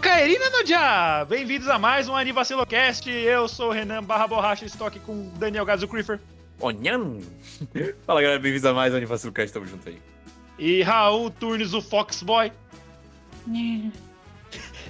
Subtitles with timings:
[0.00, 1.24] Caerina no dia!
[1.24, 3.10] Bem-vindos a mais um Anivacilocast.
[3.10, 6.20] Eu sou o Renan Barra Borracha, estou aqui com Daniel Gazo Creeper.
[6.60, 7.20] Onham!
[8.06, 9.98] Fala galera, bem-vindos a mais um Anivacilocast, tamo junto aí.
[10.56, 12.52] E Raul Turnes, o Foxboy.
[13.46, 13.92] Não,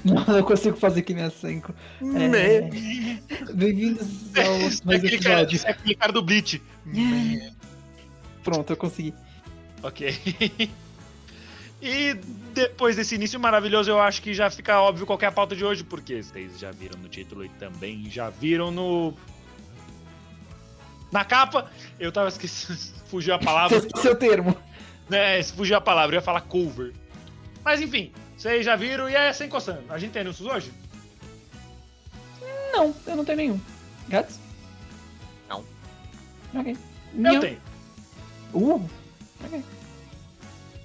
[0.29, 1.61] não consigo fazer que minha a É...
[2.05, 3.21] Né.
[3.55, 5.59] Bem-vindos é ao mais é episódio.
[5.59, 6.63] Cara, é aquele cara do Bleach.
[8.45, 9.15] Pronto, eu consegui.
[9.83, 10.15] Ok.
[11.81, 12.15] E
[12.55, 15.65] depois desse início maravilhoso, eu acho que já fica óbvio qual é a pauta de
[15.65, 19.15] hoje, porque vocês já viram no título e também já viram no.
[21.13, 21.71] Na capa.
[21.99, 22.79] Eu tava esquecendo.
[23.09, 23.79] Fugiu a palavra.
[23.79, 24.57] O termo.
[25.09, 26.93] né, fugiu a palavra, eu ia falar cover.
[27.65, 29.85] Mas enfim, vocês já viram e é sem coçando.
[29.89, 30.71] A gente tem anúncios hoje?
[32.73, 33.61] Não, eu não tenho nenhum.
[34.09, 34.39] Gatos?
[35.49, 35.65] Não.
[36.55, 36.73] Ok.
[37.15, 37.41] Eu Não.
[37.41, 37.59] tenho.
[38.53, 38.89] Uh,
[39.45, 39.65] ok.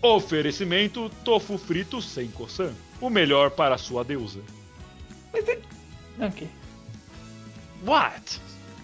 [0.04, 2.74] Oferecimento tofu frito sem coçan.
[3.00, 4.42] O melhor para sua deusa.
[6.20, 6.48] Ok.
[7.86, 8.42] What?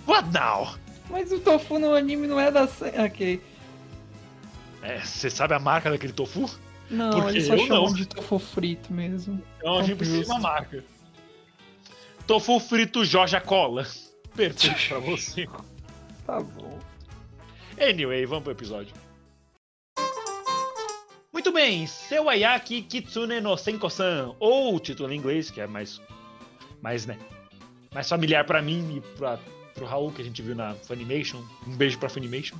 [0.07, 0.75] What now?
[1.09, 2.63] Mas o tofu no anime não é da.
[3.05, 3.41] Ok.
[4.81, 6.49] É, você sabe a marca daquele tofu?
[6.89, 7.93] Não, Porque eles só eu chamam não.
[7.93, 9.41] de tofu frito mesmo.
[9.57, 10.83] Então a gente precisa de uma marca.
[12.25, 13.85] Tofu frito Joja Cola.
[14.35, 15.47] Perfeito pra você.
[16.25, 16.79] Tá bom.
[17.79, 18.93] Anyway, vamos pro episódio.
[21.39, 26.01] Muito bem, Seu Ayaki Kitsune no Senko-san, ou o título em inglês, que é mais,
[26.81, 27.17] mais, né,
[27.93, 29.39] mais familiar pra mim e pra,
[29.73, 31.41] pro Raul, que a gente viu na Funimation.
[31.65, 32.57] Um beijo pra Funimation.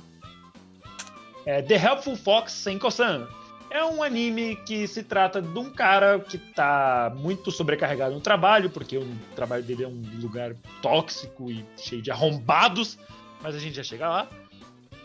[1.44, 3.28] É The Helpful Fox Senko-san.
[3.68, 8.70] É um anime que se trata de um cara que tá muito sobrecarregado no trabalho,
[8.70, 12.98] porque o trabalho dele é um lugar tóxico e cheio de arrombados,
[13.42, 14.28] mas a gente já chega lá.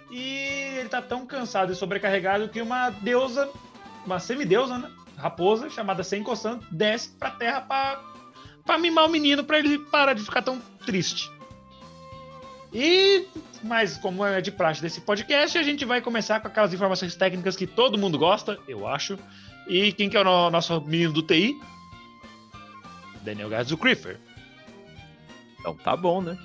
[0.09, 3.49] E ele tá tão cansado e sobrecarregado que uma deusa,
[4.05, 4.91] uma semideusa, né?
[5.17, 8.01] Raposa, chamada Senko-san, desce pra terra pra,
[8.65, 11.31] pra mimar o menino pra ele parar de ficar tão triste.
[12.73, 13.25] E,
[13.63, 17.55] mas como é de praxe desse podcast, a gente vai começar com aquelas informações técnicas
[17.55, 19.17] que todo mundo gosta, eu acho.
[19.67, 21.57] E quem que é o no- nosso menino do TI?
[23.21, 24.19] Daniel Gadzo Creeper.
[25.59, 26.37] Então tá bom, né?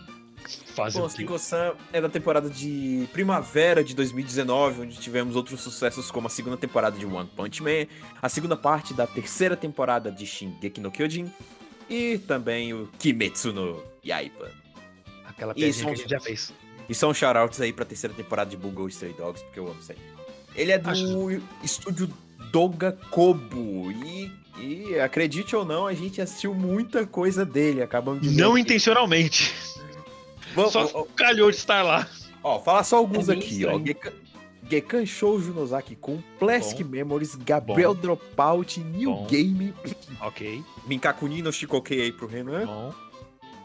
[0.85, 1.17] Fazer Bom, o quê?
[1.17, 6.57] Senko-san é da temporada de primavera de 2019, onde tivemos outros sucessos como a segunda
[6.57, 7.87] temporada de One Punch Man,
[8.21, 11.31] a segunda parte da terceira temporada de Shingeki no Kyojin
[11.89, 14.51] e também o Kimetsu no Yaiba.
[15.27, 16.53] Aquela E piadinha são- que a gente já fez.
[16.89, 19.93] E são shoutouts aí pra terceira temporada de Bungo Stray Dogs, porque eu amo isso
[19.93, 19.99] aí.
[20.57, 22.11] Ele é do Acho- estúdio
[22.51, 23.93] Doga Kobo.
[23.93, 27.81] E, e acredite ou não, a gente assistiu muita coisa dele.
[27.81, 29.55] Acabamos de Não intencionalmente.
[30.55, 32.07] Vamos, Só ó, calhou de estar lá.
[32.43, 33.79] ó, falar só alguns É aqui, ó.
[33.79, 34.13] Gekan,
[34.69, 36.91] Gekan Shoujo Nozaki com Plastic Bom.
[36.91, 39.27] Memories, Gabriel Dropout, New Bom.
[39.27, 39.75] Game,
[40.21, 42.95] Ok, Minkakuni no Shikokei aí pro Renan, bom.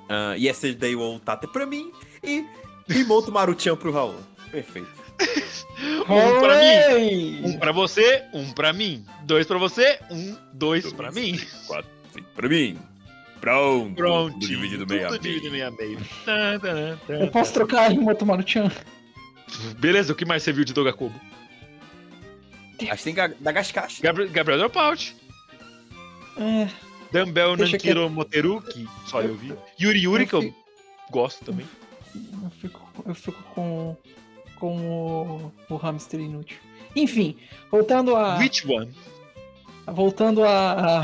[0.09, 1.91] uh, Yesterday Will Tate pra mim
[2.23, 2.45] e
[2.87, 4.15] Rimoto Maruchan pro Raul.
[4.51, 4.87] Perfeito.
[6.07, 9.03] Um pra mim, um pra você, um pra mim.
[9.23, 11.37] Dois pra você, um, dois pra mim.
[11.67, 12.77] Quatro, cinco pra mim.
[13.41, 13.95] Pronto.
[13.95, 14.33] Pronto.
[14.33, 15.99] Tudo dividido meio a dividido meio.
[16.27, 18.71] a Eu posso trocar a rima tomar no chan?
[19.77, 21.13] Beleza, o que mais você viu de Dogakobo?
[22.89, 24.01] Acho que tem ga- da Gascache.
[24.01, 25.15] Gabriel, Gabriel Dropout.
[26.37, 26.67] É,
[27.11, 29.53] Dumbbell Deixa Nankiro Moteru, que só eu vi.
[29.79, 30.53] Yuri Yuri, que eu
[31.09, 31.65] gosto também.
[32.13, 33.95] eu fico, eu fico com,
[34.57, 36.57] com o, o hamster inútil.
[36.95, 37.37] Enfim,
[37.71, 38.37] voltando a.
[38.37, 38.91] Which one?
[39.87, 41.03] Voltando a,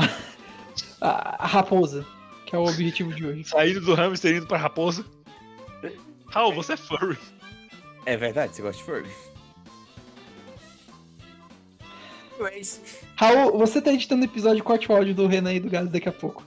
[1.00, 2.04] a, a raposa,
[2.52, 3.44] que é o objetivo de hoje.
[3.44, 5.06] Saindo do hamster indo pra raposa.
[6.26, 7.16] Raul, você é furry.
[8.04, 9.10] É verdade, você gosta de furry?
[12.34, 12.82] Anyways,
[13.16, 16.10] Raul, você tá editando o episódio corte o áudio do Renan e do Gás daqui
[16.10, 16.44] a pouco.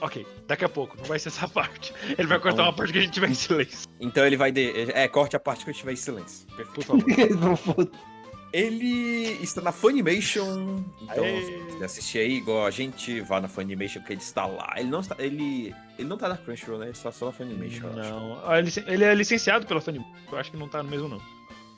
[0.00, 1.92] Ok, daqui a pouco, não vai ser essa parte.
[2.16, 3.88] Ele vai cortar uma parte que a gente tiver em silêncio.
[3.98, 4.52] Então ele vai.
[4.52, 4.92] De...
[4.92, 6.46] É, corte a parte que eu estiver em silêncio.
[6.46, 7.36] Por Perfeito.
[7.36, 7.90] favor.
[8.52, 10.82] Ele está na Funimation.
[11.02, 11.42] Então, Aê.
[11.42, 14.74] se você assistir aí, igual a gente, vá na Funimation, porque ele está lá.
[14.76, 15.14] Ele não está.
[15.18, 15.74] Ele.
[15.98, 16.86] Ele não tá na Crunchyroll, né?
[16.86, 17.88] Ele está só na Funimation.
[17.90, 20.12] Não, ah, ele ele é licenciado pela Funimation.
[20.30, 21.20] Eu acho que não tá no mesmo, não.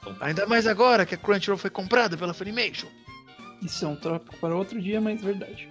[0.01, 0.27] Então tá.
[0.27, 2.89] Ainda mais agora que a Crunchyroll foi comprada pela Funimation.
[3.63, 5.69] Isso é um tópico para outro dia, mas verdade.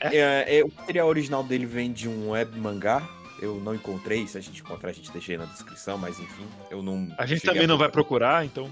[0.00, 3.02] É, é, o material original dele vem de um web mangá.
[3.40, 6.46] Eu não encontrei, se a gente encontrar, a gente deixa aí na descrição, mas enfim,
[6.70, 7.12] eu não.
[7.18, 8.70] A gente também a não vai procurar, então.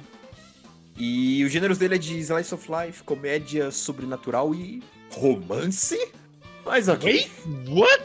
[1.03, 5.99] E os gêneros dele é de Slice of Life, comédia sobrenatural e romance?
[6.63, 7.11] Mas ok.
[7.11, 7.31] Wait,
[7.71, 8.05] what?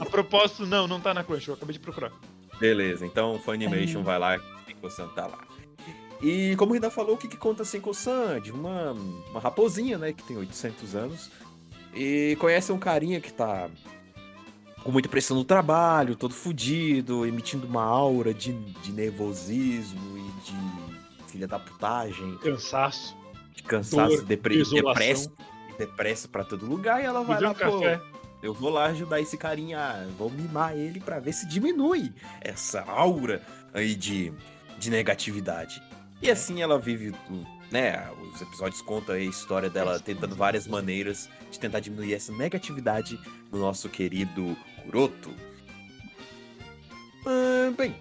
[0.00, 2.10] A propósito, não, não tá na Crunchyroll, eu acabei de procurar.
[2.58, 4.36] Beleza, então Funimation vai lá,
[4.66, 5.46] Senko-san tá lá.
[6.20, 8.40] E como o Rida falou, o que, que conta Senko-san?
[8.40, 8.96] De uma,
[9.30, 11.30] uma raposinha, né, que tem 800 anos.
[11.94, 13.70] E conhece um carinha que tá
[14.82, 20.77] com muita pressão no trabalho, todo fudido, emitindo uma aura de, de nervosismo e de
[21.28, 23.16] filha da putagem, Cansaço.
[23.54, 25.30] de cansaço, Dor, depre, depresso,
[25.78, 27.00] depresso pra todo lugar.
[27.02, 28.00] E ela vai lá, um pô, café.
[28.42, 33.42] eu vou lá ajudar esse carinha, vou mimar ele pra ver se diminui essa aura
[33.74, 34.32] aí de,
[34.78, 35.82] de negatividade.
[36.22, 38.10] E assim ela vive, o- né?
[38.34, 43.20] Os episódios contam a história dela tentando várias maneiras de tentar diminuir essa negatividade
[43.50, 45.30] do nosso querido Kuroto.
[47.26, 47.94] Ah, bem,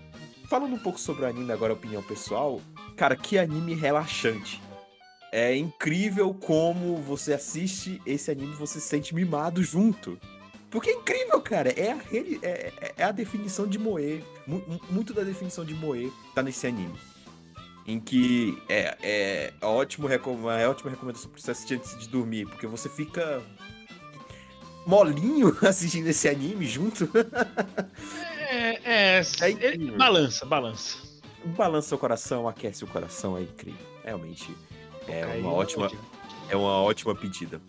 [0.50, 2.62] falando um pouco sobre o anime agora, opinião pessoal,
[2.98, 4.62] cara, que anime relaxante.
[5.32, 10.20] É incrível como você assiste esse anime e você se sente mimado junto.
[10.70, 11.70] Porque é incrível, cara.
[11.70, 13.78] É a, é, é- é a definição de
[14.46, 16.98] mu- muito da definição de moer tá nesse anime.
[17.86, 22.46] Em que é, é, ótimo, é ótima recomendação pra você assistir antes de dormir.
[22.48, 23.42] Porque você fica
[24.86, 27.10] molinho assistindo esse anime junto.
[28.50, 29.98] É, é, É incrível.
[29.98, 30.98] balança, balança.
[31.56, 33.86] Balança o coração, aquece o coração, é incrível.
[34.04, 34.56] Realmente
[35.08, 35.92] é uma ótima,
[36.50, 37.62] é uma ótima pedida.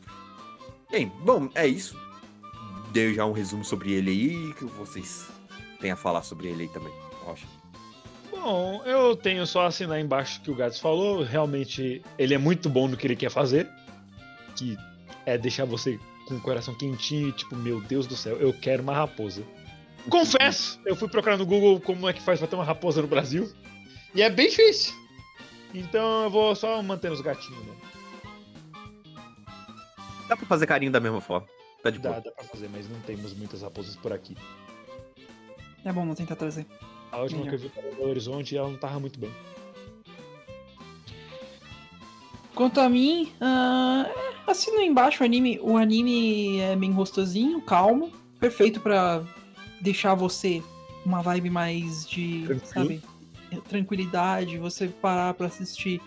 [0.90, 1.96] Bem, bom, é isso.
[2.92, 5.28] Dei já um resumo sobre ele aí, que vocês
[5.80, 6.92] têm a falar sobre ele aí também.
[7.25, 7.46] Rocha.
[8.30, 11.22] Bom, eu tenho só a assinar embaixo que o Gats falou.
[11.22, 13.69] Realmente, ele é muito bom no que ele quer fazer.
[14.56, 14.76] Que
[15.26, 18.82] é deixar você com o coração quentinho e tipo, meu Deus do céu, eu quero
[18.82, 19.42] uma raposa.
[20.10, 23.08] Confesso, eu fui procurar no Google como é que faz pra ter uma raposa no
[23.08, 23.50] Brasil.
[24.14, 24.94] E é bem difícil.
[25.75, 27.75] Então eu vou só manter os gatinhos, né?
[30.28, 31.46] Dá pra fazer carinho da mesma forma.
[31.82, 32.20] Tá de Dá, boa.
[32.22, 34.37] dá pra fazer, mas não temos muitas raposas por aqui.
[35.84, 36.66] É bom, vou tentar trazer.
[37.12, 37.58] A última Melhor.
[37.58, 39.31] que eu vi para o Horizonte ela não tava muito bem.
[42.54, 44.11] Quanto a mim, ah,
[44.46, 45.58] é, assino embaixo o anime.
[45.62, 49.22] O anime é bem gostosinho, calmo, perfeito pra
[49.80, 50.62] deixar você
[51.04, 52.66] uma vibe mais de, Tranquilo.
[52.66, 53.02] sabe,
[53.69, 56.00] tranquilidade, você parar pra assistir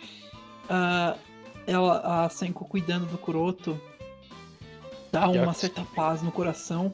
[0.69, 1.15] ah,
[1.65, 3.79] ela, a Senko cuidando do Kuroto.
[5.11, 6.93] Dá uma que certa paz no coração.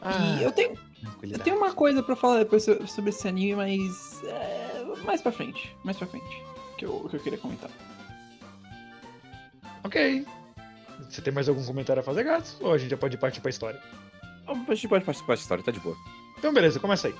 [0.00, 0.74] Ah, E eu tenho,
[1.22, 5.30] eu tenho uma coisa pra falar depois so- sobre esse anime, mas é, mais pra
[5.32, 6.42] frente, mais pra frente,
[6.78, 7.70] que eu, que eu queria comentar.
[9.84, 10.26] Ok.
[11.10, 12.56] Você tem mais algum comentário a fazer, Gatos?
[12.60, 13.80] Ou a gente já pode partir pra história?
[14.46, 15.96] A gente pode participar dessa história, tá de boa.
[16.38, 17.14] Então, beleza, começa aí.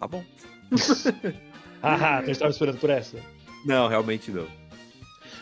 [0.00, 0.24] Tá bom?
[1.82, 3.18] Haha, não estava esperando por essa.
[3.64, 4.46] Não, realmente não.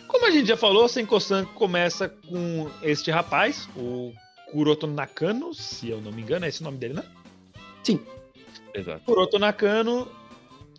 [0.06, 4.12] Como a gente já falou, Senko-san começa com este rapaz, o
[4.50, 7.04] Kuroto Nakano, se eu não me engano, é esse o nome dele, né?
[8.74, 9.04] Exato.
[9.04, 10.08] Kuroto Nakano,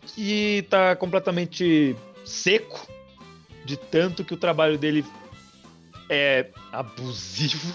[0.06, 2.86] que tá completamente seco,
[3.64, 5.04] de tanto que o trabalho dele
[6.12, 7.74] é abusivo.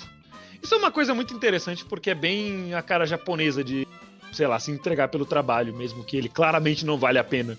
[0.62, 3.88] Isso é uma coisa muito interessante, porque é bem a cara japonesa de,
[4.32, 7.58] sei lá, se entregar pelo trabalho, mesmo que ele claramente não vale a pena.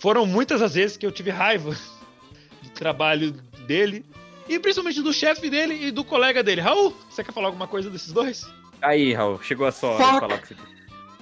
[0.00, 1.76] Foram muitas as vezes que eu tive raiva
[2.62, 3.32] do trabalho
[3.66, 4.04] dele,
[4.48, 6.60] e principalmente do chefe dele e do colega dele.
[6.60, 8.48] Raul, você quer falar alguma coisa desses dois?
[8.80, 10.56] Aí, Raul, chegou a sua hora de falar que você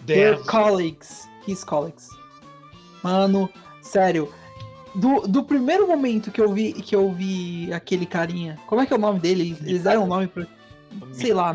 [0.06, 1.28] Their colleagues.
[1.46, 2.08] His colleagues.
[3.02, 3.50] Mano,
[3.82, 4.32] sério.
[4.94, 8.58] Do, do primeiro momento que eu vi que eu vi aquele carinha.
[8.66, 9.56] Como é que é o nome dele?
[9.64, 10.46] Eles deram um nome pra.
[11.12, 11.54] Sei lá.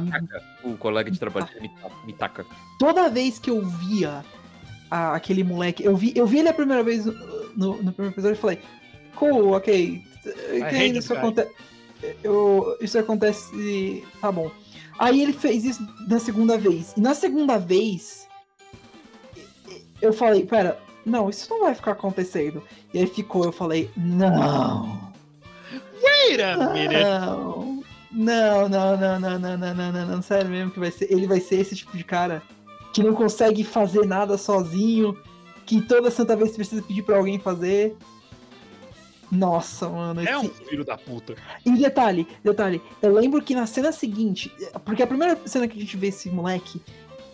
[0.64, 2.46] O colega de trabalho Mita- Mitaka.
[2.80, 4.24] Toda vez que eu via
[4.90, 5.84] a- aquele moleque.
[5.84, 7.14] Eu vi, eu vi ele a primeira vez no,
[7.58, 8.60] no, no primeiro episódio e falei.
[9.16, 10.02] Cool, ok.
[11.00, 11.52] Isso acontece.
[12.24, 14.04] Eu, isso acontece.
[14.22, 14.50] Tá bom.
[14.98, 16.94] Aí ele fez isso na segunda vez.
[16.96, 18.28] E na segunda vez.
[20.02, 22.62] Eu falei, pera, não, isso não vai ficar acontecendo.
[22.94, 25.12] E aí ficou, eu falei, não.
[26.04, 26.94] Wait a minute.
[27.04, 27.84] Não.
[28.12, 31.12] Não, não, não, não, não, não, não, não, não, sério mesmo que vai ser.
[31.12, 32.42] Ele vai ser esse tipo de cara
[32.94, 35.18] que não consegue fazer nada sozinho
[35.66, 37.96] que toda santa vez precisa pedir pra alguém fazer.
[39.32, 40.22] Nossa, mano.
[40.26, 41.36] É um esse- filho da puta.
[41.66, 44.52] E detalhe, detalhe, eu lembro que na cena seguinte,
[44.86, 46.82] porque a primeira cena que a gente vê esse moleque,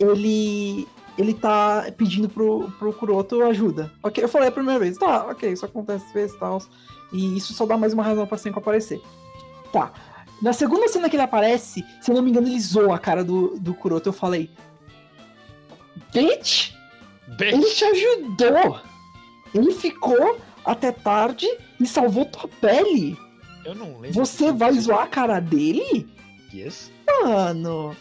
[0.00, 0.88] ele.
[1.18, 3.92] Ele tá pedindo pro, pro Kuroto ajuda.
[4.02, 6.62] Ok, eu falei a primeira vez, tá, ok, isso acontece às vezes e tal.
[7.12, 9.00] E isso só dá mais uma razão pra Senko aparecer.
[9.72, 9.92] Tá.
[10.40, 13.22] Na segunda cena que ele aparece, se eu não me engano, ele zoa a cara
[13.22, 14.08] do, do Kuroto.
[14.08, 14.50] Eu falei.
[16.12, 16.72] Bitch!
[17.38, 17.76] Ele Bitch.
[17.76, 18.80] te ajudou!
[19.54, 21.46] Ele ficou até tarde
[21.78, 23.16] e salvou tua pele!
[23.64, 24.12] Eu não lembro.
[24.12, 26.08] Você vai zoar a cara dele?
[26.52, 26.90] Yes.
[27.22, 27.96] Mano.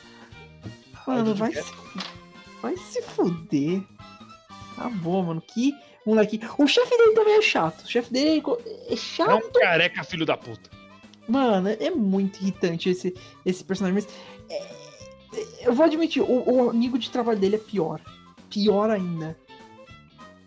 [1.06, 1.64] Mano, vai quê?
[2.62, 3.82] Vai se fuder.
[4.76, 5.42] Tá bom, mano.
[5.42, 5.74] Que
[6.06, 6.40] moleque.
[6.58, 7.84] O chefe dele também é chato.
[7.84, 9.46] O chefe dele é co- é É chato.
[9.46, 10.70] um careca filho da puta.
[11.28, 13.16] Mano, é muito irritante esse,
[13.46, 14.02] esse personagem.
[14.04, 14.08] Mas
[14.50, 14.64] é,
[15.38, 18.02] é, eu vou admitir, o, o amigo de trabalho dele é pior.
[18.50, 19.38] Pior ainda.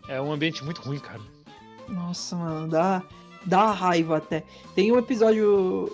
[0.09, 1.21] É um ambiente muito ruim, cara.
[1.89, 3.03] Nossa, mano, dá,
[3.47, 4.43] dá raiva até.
[4.75, 5.91] Tem um episódio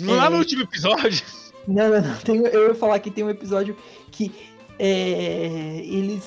[0.00, 0.28] Lá É.
[0.30, 1.22] no último episódio.
[1.68, 2.16] Não, não, não.
[2.18, 3.76] Tem, eu ia falar que tem um episódio
[4.10, 4.32] que
[4.78, 6.22] é, eles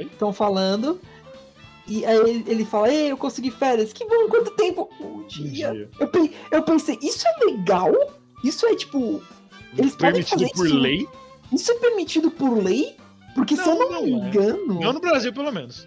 [0.00, 1.00] estão falando.
[1.86, 3.92] E aí ele, fala, Ei, eu consegui férias.
[3.92, 4.88] Que bom, quanto tempo?
[5.00, 5.88] Um dia.
[6.00, 7.92] Eu, pe- eu pensei, isso é legal?
[8.42, 9.22] Isso é tipo.
[9.76, 10.76] Eles podem Permitido fazer por isso?
[10.78, 11.08] lei.
[11.52, 12.96] Isso é permitido por lei?
[13.34, 14.28] Porque se eu Não, não, me não é.
[14.28, 14.80] engano.
[14.80, 15.86] Não no Brasil, pelo menos.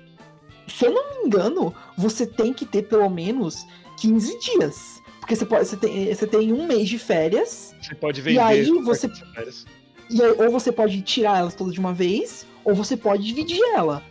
[0.68, 3.66] Se eu não me engano, você tem que ter pelo menos
[4.00, 5.02] 15 dias.
[5.20, 7.74] Porque você, pode, você, tem, você tem um mês de férias.
[7.82, 8.40] Você pode vender.
[8.40, 9.66] aí suas você- férias.
[10.10, 13.60] E aí, ou você pode tirar elas todas de uma vez, ou você pode dividir
[13.74, 14.02] ela.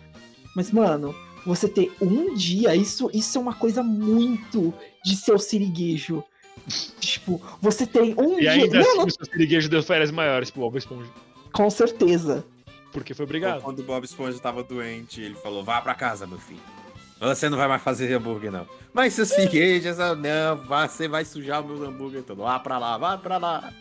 [0.55, 4.73] Mas, mano, você ter um dia, isso, isso é uma coisa muito
[5.05, 6.23] de seu siriguejo.
[7.00, 8.50] tipo, você tem um E dia.
[8.53, 11.09] ainda assim, não, o seu siriguejo deu férias maiores pro Bob Esponja.
[11.53, 12.45] com certeza.
[12.93, 13.61] Porque foi obrigado.
[13.62, 16.61] Quando o Bob Esponja tava doente, ele falou: vá pra casa, meu filho.
[17.21, 18.67] Você não vai mais fazer hambúrguer, não.
[18.93, 22.38] Mas seus filhos, não, você vai sujar meus hambúrguer todo.
[22.43, 23.73] Vá pra lá, vá pra lá.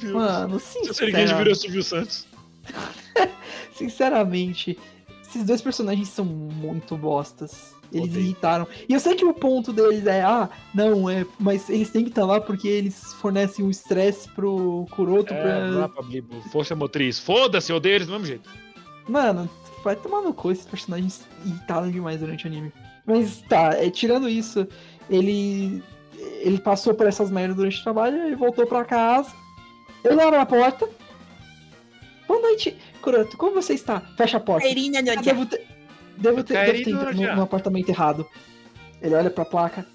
[0.00, 0.14] Viu?
[0.14, 2.26] Mano, Seu siriguejo virou sinceramente, Silvio Santos.
[3.74, 4.78] sinceramente,
[5.22, 7.74] esses dois personagens são muito bostas.
[7.92, 8.24] Eles Odeio.
[8.24, 8.66] irritaram.
[8.88, 12.08] E eu sei que o ponto deles é, ah, não, é, mas eles têm que
[12.08, 16.02] estar lá porque eles fornecem o estresse pro Kuroto É, pra, lá pra.
[16.50, 17.18] Força motriz.
[17.18, 18.48] Foda-se, eu odeio eles do mesmo jeito.
[19.06, 19.48] Mano,
[19.84, 22.72] vai tomar no cu, esses personagens irritaram demais durante o anime.
[23.04, 24.66] Mas tá, é, tirando isso,
[25.10, 25.82] ele.
[26.40, 29.32] Ele passou por essas merdas durante o trabalho e voltou pra casa.
[30.04, 30.88] Eu abro a porta.
[32.26, 34.00] Boa noite, Kuroto, como você está?
[34.16, 34.66] Fecha a porta.
[34.66, 34.72] Ah,
[35.22, 35.66] devo ter, devo ter,
[36.16, 38.26] devo ter Cairina, entrado no, no apartamento errado.
[39.00, 39.86] Ele olha pra placa.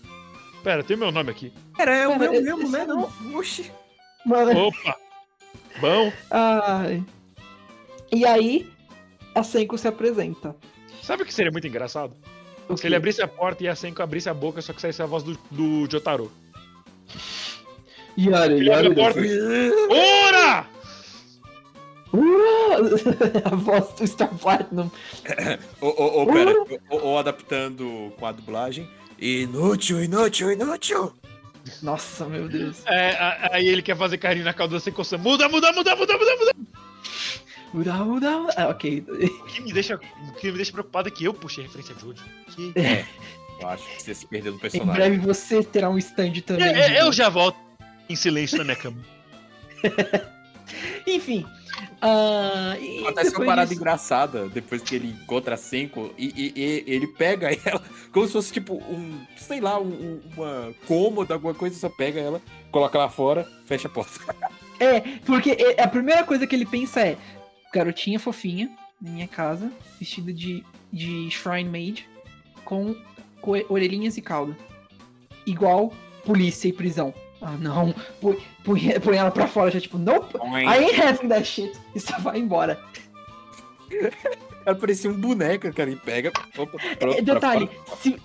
[0.63, 1.53] Pera, tem meu nome aqui.
[1.77, 2.85] Era, é o meu mesmo, né?
[2.85, 3.09] Não.
[3.35, 3.71] Oxi.
[4.25, 4.95] Mano, Opa!
[5.79, 7.03] Bom, ai.
[8.11, 8.69] E aí,
[9.33, 10.55] a Senko se apresenta.
[11.01, 12.13] sabe o que seria muito engraçado?
[12.67, 12.87] O Se quê?
[12.87, 15.23] ele abrisse a porta e a Senko abrisse a boca, só que saísse a voz
[15.23, 16.31] do, do Jotaro.
[18.17, 19.19] Yara, Ele abre a porta.
[19.89, 20.67] Ora!
[22.13, 22.77] Ura!
[23.45, 24.89] a voz do Star Platinum.
[25.81, 26.53] Ô, ô, ô, pera.
[26.89, 28.89] Ô, adaptando com a dublagem.
[29.19, 31.13] Inútil, inútil, inútil.
[31.83, 32.77] Nossa, meu Deus.
[32.85, 35.17] É, a- aí ele quer fazer carinho na calda da Senko San.
[35.17, 36.51] Muda, muda, muda, muda, muda, muda.
[37.73, 38.53] Ura, ura, ura.
[38.55, 39.03] Ah, ok.
[39.09, 41.93] O que me deixa, o que me deixa preocupado é que eu puxei a referência
[41.93, 42.23] de Jojo.
[42.55, 42.73] Que...
[43.59, 44.93] Eu acho que você se perdeu no Em personagem.
[44.95, 46.67] breve você terá um stand também.
[46.67, 47.57] É, é, eu já volto
[48.09, 48.97] em silêncio na minha cama.
[51.05, 51.45] Enfim.
[52.81, 56.83] e Acontece uma parada disso- engraçada depois que ele encontra a Senko e, e- e
[56.93, 61.53] ele pega ela como se fosse tipo um, sei lá, um- um- uma cômoda, alguma
[61.53, 64.19] coisa, só pega ela, coloca lá fora, fecha a porta.
[64.79, 67.17] É, porque é- a primeira coisa que ele pensa é:
[67.73, 68.69] garotinha fofinha
[69.01, 72.07] na minha casa, vestida de, de Shrine Maid,
[72.63, 72.95] com
[73.41, 74.55] co- orelhinhas e cauda.
[75.47, 75.91] Igual
[76.23, 77.11] polícia e prisão.
[77.41, 77.93] Ah, não.
[78.21, 81.71] Põe, põe, põe ela pra fora, já tipo, nope, I ain't having that shit.
[81.95, 82.79] E só vai embora.
[84.65, 86.29] Ela parecia um boneco, cara, e pega.
[86.57, 87.97] Opa, pronto, É, pra detalhe, fora.
[88.01, 88.21] se,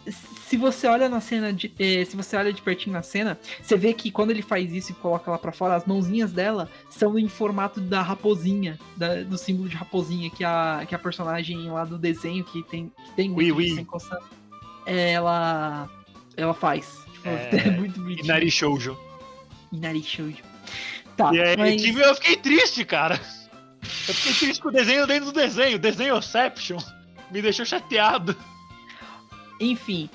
[0.49, 1.73] se você olha na cena de.
[1.79, 4.91] eh, se você olha de pertinho na cena, você vê que quando ele faz isso
[4.91, 9.39] e coloca ela pra fora, as mãozinhas dela são em formato da raposinha, da- do
[9.39, 13.31] símbolo de raposinha que a, que a personagem lá do desenho que tem, que tem
[13.33, 13.75] Oui, oui.
[13.77, 14.19] sem coçar,
[14.85, 15.89] ela.
[16.37, 17.03] Ela faz.
[17.25, 18.25] É, é, muito bonitinho.
[18.25, 18.99] Inari Shoujo.
[19.73, 20.43] Inari Shoujo.
[21.17, 21.83] Tá, E aí, mas...
[21.83, 23.21] que eu fiquei triste, cara.
[24.09, 25.77] Eu fiquei triste com o desenho dentro do desenho.
[25.77, 26.79] O desenho Inception
[27.31, 28.37] me deixou chateado.
[29.61, 30.09] Enfim,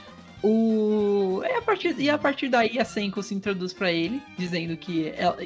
[0.44, 1.42] o.
[1.44, 1.96] É a partir...
[1.98, 5.38] E a partir daí a Senko se introduz pra ele, dizendo que ela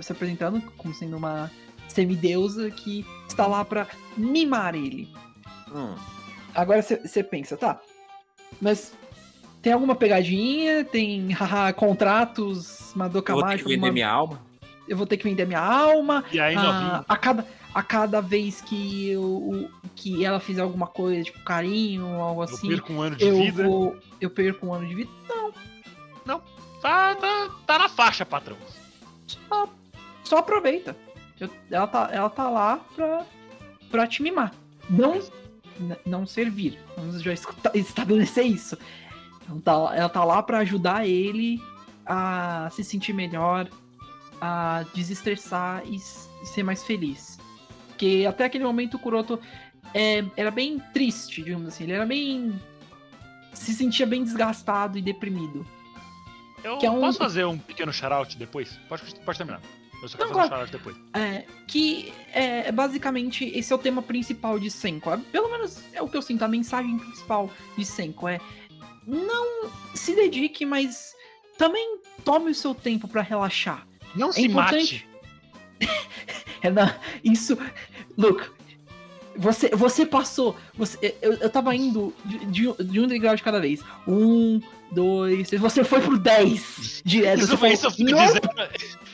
[0.00, 1.50] se apresentando como sendo uma
[1.88, 5.08] semideusa que está lá pra mimar ele.
[5.74, 5.94] Hum.
[6.54, 7.80] Agora você pensa, tá.
[8.60, 8.92] Mas
[9.62, 10.84] tem alguma pegadinha?
[10.84, 13.68] Tem haha, contratos, Madoka Eu vou ter que Mágica?
[13.68, 14.40] vender alguma- minha alma.
[14.88, 16.24] Eu vou ter que vender minha alma.
[16.32, 17.04] E aí, Ah, novinho.
[17.08, 22.40] a, cada, a cada vez que, eu, que ela fizer alguma coisa, tipo carinho, algo
[22.40, 23.64] Eu assim, perco um ano de eu vida.
[23.66, 23.96] vou.
[24.20, 25.10] Eu perco um ano de vida.
[26.82, 28.56] Tá, tá, tá na faixa, patrão.
[29.26, 29.68] Só,
[30.24, 30.96] só aproveita.
[31.38, 33.24] Eu- ela, tá, ela tá lá pra,
[33.88, 34.52] pra te mimar.
[34.90, 35.20] Não,
[36.04, 36.78] não servir.
[36.96, 37.32] Vamos já
[37.74, 38.76] estabelecer isso.
[39.48, 41.60] Ela tá, ela tá lá pra ajudar ele
[42.06, 43.68] a se sentir melhor,
[44.40, 47.38] a desestressar e, ser mais feliz.
[47.88, 49.38] Porque até aquele momento o Kuroto
[49.94, 51.84] é, era bem triste, digamos assim.
[51.84, 52.58] Ele era bem.
[53.52, 55.64] se sentia bem desgastado e deprimido.
[56.64, 58.78] Eu Que é um- posso fazer um pequeno shout depois?
[58.88, 59.60] Pode, pode terminar.
[60.02, 60.66] Eu só quero Não, fazer um claro.
[60.68, 60.96] shout depois.
[61.14, 65.10] É, que é basicamente esse é o tema principal de Senko.
[65.10, 68.40] É, Pelo menos é o que eu sinto, a mensagem principal de Senko é
[69.06, 71.14] não se dedique, mas
[71.58, 73.86] também tome o seu tempo pra relaxar.
[74.14, 75.06] Não É se importante.
[75.80, 75.88] mate.
[76.60, 76.94] Renan,
[77.24, 77.58] isso.
[78.16, 78.50] Look,
[79.36, 80.56] você, você passou.
[80.74, 83.80] Você, eu, eu tava indo de, de, de um degrau de cada vez.
[84.06, 85.60] Um, dois, três.
[85.60, 87.40] Você foi pro 10 direto.
[87.40, 88.50] Isso foi, falou, isso, foi de "Não, zero,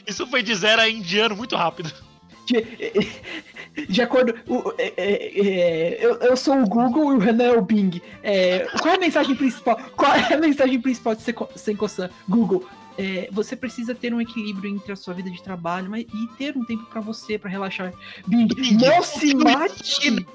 [0.06, 1.92] isso foi de zero a indiano muito rápido.
[3.88, 4.34] De, acordo.
[4.48, 8.00] o- é, é, é, eu, eu sou o Google e o Renan é o Bing.
[8.22, 9.78] É, qual é a mensagem principal?
[9.96, 12.10] Qual é a mensagem principal de Senko- Senko-san?
[12.28, 12.66] Google.
[12.98, 16.56] é, você precisa ter um equilíbrio entre a sua vida de trabalho mas, e ter
[16.56, 17.92] um tempo pra você, pra relaxar.
[18.26, 20.26] Bing, Bing, não se mate!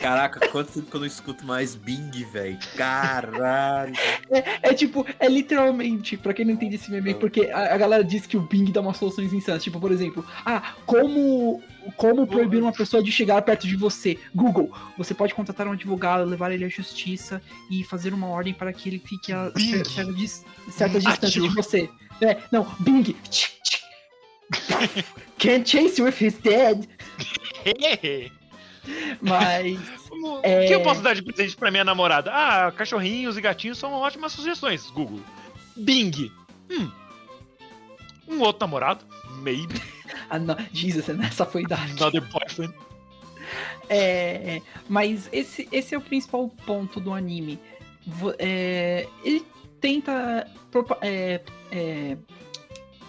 [0.00, 2.58] Caraca, quanto tempo que eu não escuto mais Bing, velho?
[2.74, 3.92] Caralho.
[4.62, 8.26] É tipo, é literalmente, pra quem não entende esse meme, porque a, a galera diz
[8.26, 9.62] que o Bing dá umas soluções insanas.
[9.62, 11.62] Tipo, por exemplo, ah, como,
[11.96, 14.18] como proibir uma pessoa de chegar perto de você?
[14.34, 18.72] Google, você pode contratar um advogado, levar ele à justiça e fazer uma ordem para
[18.72, 19.84] que ele fique a Bing.
[19.84, 21.88] certa, dis- certa distância de você.
[22.20, 23.14] É, não, Bing.
[25.38, 26.86] Can't chase you if he's dead.
[29.20, 29.78] Mas.
[30.22, 30.66] O É.
[30.66, 32.30] que eu posso dar de presente pra minha namorada?
[32.32, 35.20] Ah, cachorrinhos e gatinhos são ótimas sugestões, Google.
[35.76, 36.30] Bing.
[36.70, 36.90] Hum.
[38.28, 39.04] Um outro namorado?
[39.42, 39.80] Maybe.
[40.30, 40.38] Ah,
[40.72, 41.90] Jesus, essa foi dark.
[42.00, 42.74] Another boyfriend.
[43.88, 47.58] É, mas esse, esse é o principal ponto do anime.
[48.38, 49.44] É, ele
[49.80, 50.46] tenta.
[51.00, 51.40] É,
[51.70, 52.16] é,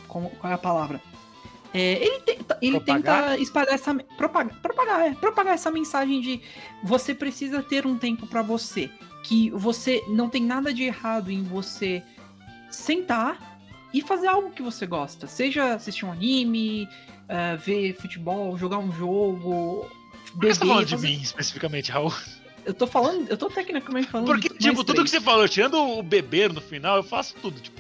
[0.08, 1.02] como- qual é a palavra?
[1.74, 3.30] É, ele tenta, ele Propagar?
[3.32, 3.94] tenta espalhar essa.
[3.94, 6.42] Propagar, propagar, é, propagar essa mensagem de
[6.84, 8.90] você precisa ter um tempo pra você.
[9.24, 12.04] Que você não tem nada de errado em você
[12.70, 13.55] sentar
[13.98, 15.28] e fazer algo que você gosta.
[15.28, 16.88] Seja assistir um anime,
[17.30, 19.90] eh, ver futebol, jogar um jogo.
[20.34, 22.14] Por que você tá beber, falando de fazer- mim especificamente, Raul?
[22.66, 25.12] Eu tô falando, eu tô tecnicamente falando Porque, de tipo, tudo que três.
[25.12, 27.60] você falou, tirando o beber no final, eu faço tudo.
[27.62, 27.80] Tipo,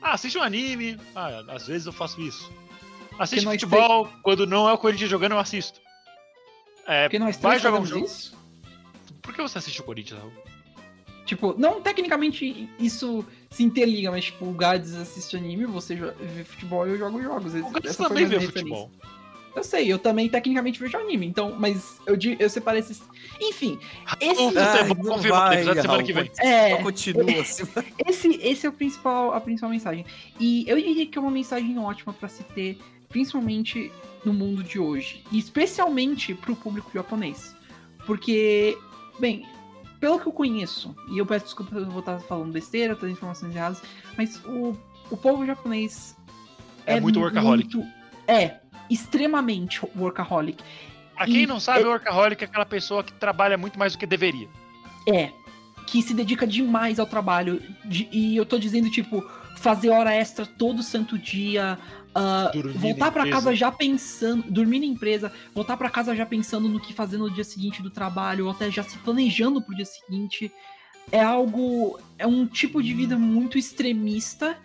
[0.00, 0.98] ah, assiste um anime.
[1.14, 2.50] Ah, às vezes eu faço isso.
[3.18, 5.78] Assiste nós futebol, quando não é o Corinthians jogando, eu assisto.
[6.86, 8.06] É, Porque nós vai três jogar um jogo.
[8.06, 8.34] isso.
[9.20, 10.32] Por que você assiste o Corinthians, Raul?
[11.24, 16.86] Tipo, não tecnicamente isso se interliga, mas tipo, o Gades assiste anime, você vê futebol
[16.86, 17.54] e eu jogo jogos.
[17.54, 18.60] O foi também vê referência.
[18.60, 18.90] futebol.
[19.54, 23.02] Eu sei, eu também tecnicamente vejo anime, então, mas eu, eu separei esses.
[23.38, 23.78] Enfim,
[24.18, 26.30] esse, Ai, futebol não vai, episódio semana que vem.
[26.40, 27.64] é, Só continua assim.
[28.06, 30.06] esse, esse é o principal, a principal mensagem.
[30.40, 32.78] E eu diria que é uma mensagem ótima pra se ter,
[33.10, 33.92] principalmente
[34.24, 35.22] no mundo de hoje.
[35.30, 37.54] E especialmente pro público japonês.
[38.06, 38.76] Porque,
[39.20, 39.46] bem,
[40.02, 43.16] pelo que eu conheço, e eu peço desculpa se eu vou estar falando besteira, trazendo
[43.16, 43.80] informações erradas,
[44.18, 44.76] mas o,
[45.08, 46.16] o povo japonês
[46.84, 47.76] É muito workaholic.
[47.76, 47.88] muito-
[48.26, 48.56] é,
[48.90, 50.62] extremamente workaholic.
[51.14, 53.98] Pra quem E- não sabe, o workaholic é aquela pessoa que trabalha muito mais do
[53.98, 54.48] que deveria.
[55.08, 55.30] É,
[55.86, 57.62] que se dedica demais ao trabalho.
[57.84, 59.22] de- e eu tô dizendo, tipo,
[59.58, 61.78] fazer hora extra todo santo dia.
[62.14, 63.36] Na voltar pra empresa.
[63.36, 67.30] casa já pensando, dormir na empresa, voltar pra casa já pensando no que fazer no
[67.30, 70.52] dia seguinte do trabalho, ou até já se planejando pro dia seguinte.
[71.10, 71.98] É algo.
[72.18, 74.56] É um tipo de vida muito extremista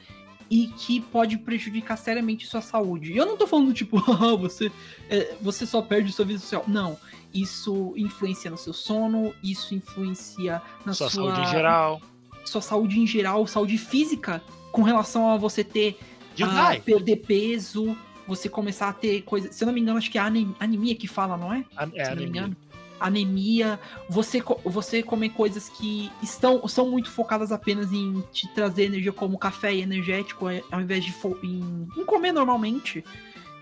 [0.49, 3.11] e que pode prejudicar seriamente sua saúde.
[3.11, 4.71] E eu não tô falando, tipo, "Ah, você,
[5.09, 6.63] é, você só perde sua vida social.
[6.67, 6.97] Não.
[7.33, 12.01] Isso influencia no seu sono, isso influencia na Sua sua, saúde em geral.
[12.45, 15.99] sua saúde em geral, saúde física, com relação a você ter
[16.43, 16.81] You a die.
[16.81, 17.97] perder peso,
[18.27, 19.51] você começar a ter coisa.
[19.51, 21.63] Se eu não me engano, acho que é ane- anemia que fala, não é?
[21.75, 22.57] A- É Se eu não me engano.
[22.99, 29.11] Anemia, você, você comer coisas que estão são muito focadas apenas em te trazer energia,
[29.13, 33.03] como café e energético, é- ao invés de em, em comer normalmente.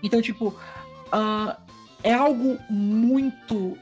[0.02, 0.54] Então, tipo,
[1.12, 1.58] ah,
[2.02, 3.76] é algo muito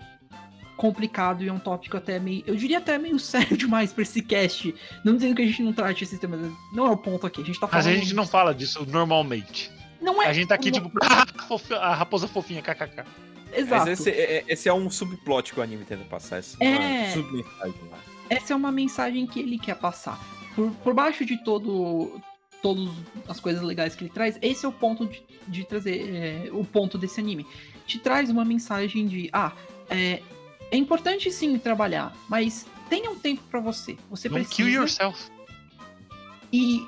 [0.77, 2.43] complicado e é um tópico até meio.
[2.47, 4.75] Eu diria até meio sério demais pra esse cast.
[5.05, 6.41] Não dizendo que a gente não trate esses temas.
[6.73, 7.41] Não é o ponto aqui.
[7.43, 7.97] A gente tá Mas falando.
[7.99, 9.71] a gente não fala disso normalmente.
[10.01, 10.27] Não é.
[10.27, 10.93] A gente tá aqui, não- tipo,
[11.75, 13.05] a raposa fofinha, kkk.
[13.53, 13.87] Exato.
[13.89, 16.39] Mas esse, é- esse é um subplot que o anime tenta passar.
[16.39, 17.05] Essa É.
[17.05, 17.99] uma submensagem lá.
[18.29, 20.19] essa é uma mensagem que ele quer passar.
[20.55, 22.21] Por, por baixo de todo
[22.63, 22.89] todas
[23.29, 26.65] as coisas legais que ele traz, esse é o ponto de, de trazer é, o
[26.65, 27.47] ponto desse anime.
[27.87, 29.53] Te traz uma mensagem de ah,
[29.91, 30.23] é,
[30.75, 33.97] é importante sim trabalhar, mas tenha um tempo pra você.
[34.11, 35.31] Você Don't precisa kill yourself.
[36.53, 36.87] e,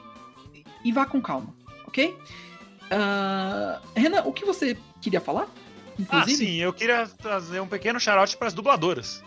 [0.85, 1.55] e vá com calma,
[1.87, 2.17] ok?
[2.91, 5.47] Ah, Renan, o que você queria falar?
[5.49, 9.23] Ah, Inclusive, sim, eu queria trazer um pequeno shout para as dubladoras.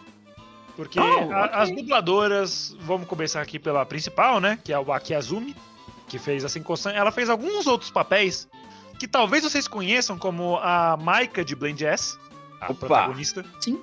[0.75, 1.49] Porque Oh, a- ok.
[1.53, 4.57] as dubladoras, vamos começar aqui pela principal, né?
[4.63, 5.55] Que é o Aki Azumi,
[6.07, 6.91] que fez a Senkosan.
[6.91, 8.47] Ela fez alguns outros papéis
[8.97, 12.17] que talvez vocês conheçam, como a Maika de Blend S,
[12.61, 12.73] a Opa.
[12.87, 13.45] protagonista.
[13.59, 13.81] Sim.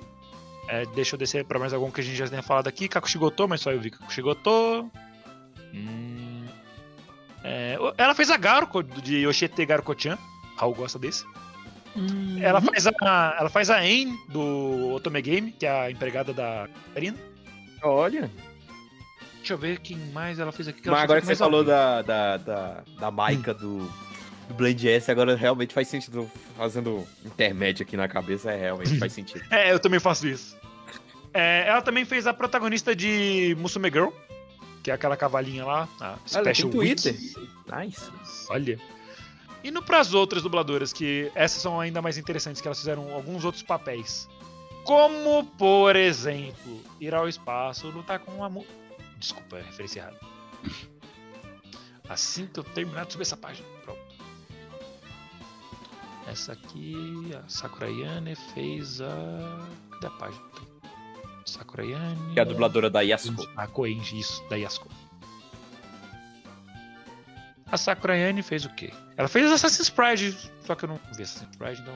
[0.67, 2.87] É, deixa eu descer pra mais algum que a gente já tenha falado aqui.
[2.87, 4.91] Kakushigoto, mas só eu vi Kakushigoto.
[5.73, 6.45] Hum,
[7.43, 10.17] é, ela fez a Garuko de Yoshite Garuko-chan.
[10.57, 11.23] Raul gosta desse.
[11.95, 16.33] hum, Ela faz a, ela faz a Ain do Otome Game, que é a empregada
[16.33, 17.17] da Karina.
[17.83, 18.29] Olha.
[19.37, 20.81] Deixa eu ver quem mais ela fez aqui.
[20.89, 22.01] Mas agora que você falou da.
[22.01, 23.89] da, da, da, Maika do,
[24.47, 26.29] do Blend S, agora realmente faz sentido.
[26.57, 29.43] Fazendo intermédio aqui na cabeça, é, realmente faz sentido.
[29.51, 30.57] É, eu também faço isso.
[31.33, 34.09] É, ela também fez a protagonista de Musume Girl,
[34.81, 37.15] que é aquela cavalinha lá, a Olha, Special tem Twitter.
[37.75, 38.09] Nice.
[38.49, 38.79] Olha.
[39.63, 43.43] E no pras outras dubladoras, que essas são ainda mais interessantes, que elas fizeram alguns
[43.43, 44.27] outros papéis.
[44.85, 48.49] Como, por exemplo, ir ao espaço, lutar com uma.
[48.49, 48.65] mu-
[49.19, 50.17] Desculpa, é referência errada.
[52.07, 53.67] Assim que eu terminar de subir essa página.
[53.83, 53.99] Pronto.
[56.27, 59.07] Essa aqui, a Sakurayane fez a.
[59.93, 60.43] Cadê a página?
[61.45, 62.33] Sakurayane.
[62.33, 63.47] Que é a dubladora da Yasuko.
[63.55, 64.89] A Koenji, isso, da Yasuko.
[67.71, 68.91] A Sakurayane fez o quê?
[69.15, 71.95] Ela fez Assassin's Pride, só que eu não vi Assassin's Pride, então.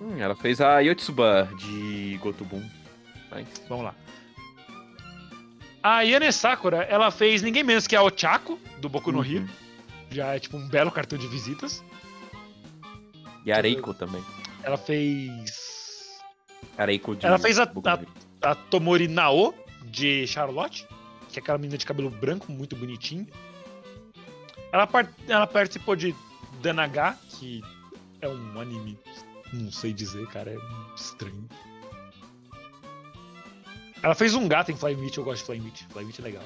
[0.00, 2.62] Hum, ela fez a Yotsuba de Gotobun.
[3.34, 3.62] Nice.
[3.68, 3.94] Vamos lá.
[5.82, 9.48] A Yane Sakura, ela fez ninguém menos que a Ochako, do Boku no Hero.
[10.10, 11.84] Já é tipo um belo cartão de visitas.
[13.48, 14.22] E a Reiko também.
[14.62, 16.18] Ela fez.
[16.76, 17.62] A Reiko de Ela fez a-
[18.42, 19.54] a- a Tomori Nao,
[19.86, 20.86] de Charlotte,
[21.30, 23.26] que é aquela menina de cabelo branco, muito bonitinho.
[24.70, 26.14] Ela, par- ela participou de
[26.60, 27.62] Danaga, que
[28.20, 28.98] é um anime,
[29.54, 30.58] não sei dizer, cara, é
[30.94, 31.48] estranho.
[34.02, 36.22] Ela fez um gato em Fly Meet, eu gosto de Fly Meet, Fly Meet é
[36.22, 36.44] legal.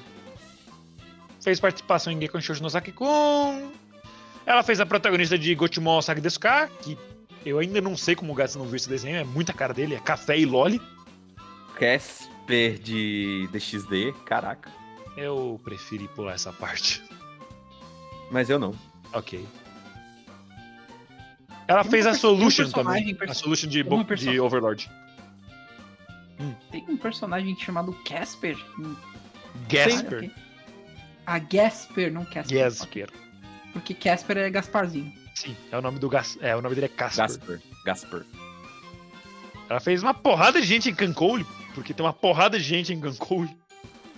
[1.41, 3.73] Fez participação em Gekon Shoujo no Saki-kun.
[4.45, 6.97] Ela fez a protagonista de Gotimon Sagi Desuka, que
[7.45, 9.95] eu ainda não sei como o gato não viu esse desenho, é muita cara dele,
[9.95, 10.81] é café e loli.
[11.79, 14.71] Casper de DXD, caraca.
[15.15, 17.01] Eu preferi pular essa parte.
[18.31, 18.73] Mas eu não.
[19.13, 19.45] Ok.
[21.67, 23.17] Ela Tem fez a um Solution também.
[23.27, 24.89] A Solution de, Bo- de Overlord.
[26.71, 28.57] Tem um personagem chamado Casper.
[28.77, 28.95] Hum,
[29.69, 30.17] Gasper.
[30.17, 30.31] ok.
[31.25, 32.57] Ah, Gasper, não Casper.
[32.57, 33.09] Gasper.
[33.73, 35.11] Porque Casper é Gasparzinho.
[35.35, 36.37] Sim, é o nome do gas.
[36.41, 37.25] É, o nome dele é Casper.
[37.25, 37.61] Gasper.
[37.85, 38.25] Gasper.
[39.67, 42.99] Ela fez uma porrada de gente em Cancole, porque tem uma porrada de gente em
[43.01, 43.49] Cancole.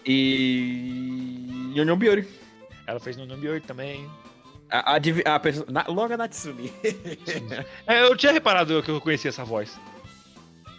[0.06, 1.72] E.
[1.76, 2.28] Yonyon Biori.
[2.86, 4.10] Ela fez no nome 8 também.
[4.70, 6.72] A, a, a perso- na, Loga Natsumi.
[7.88, 9.80] É, eu tinha reparado que eu conhecia essa voz.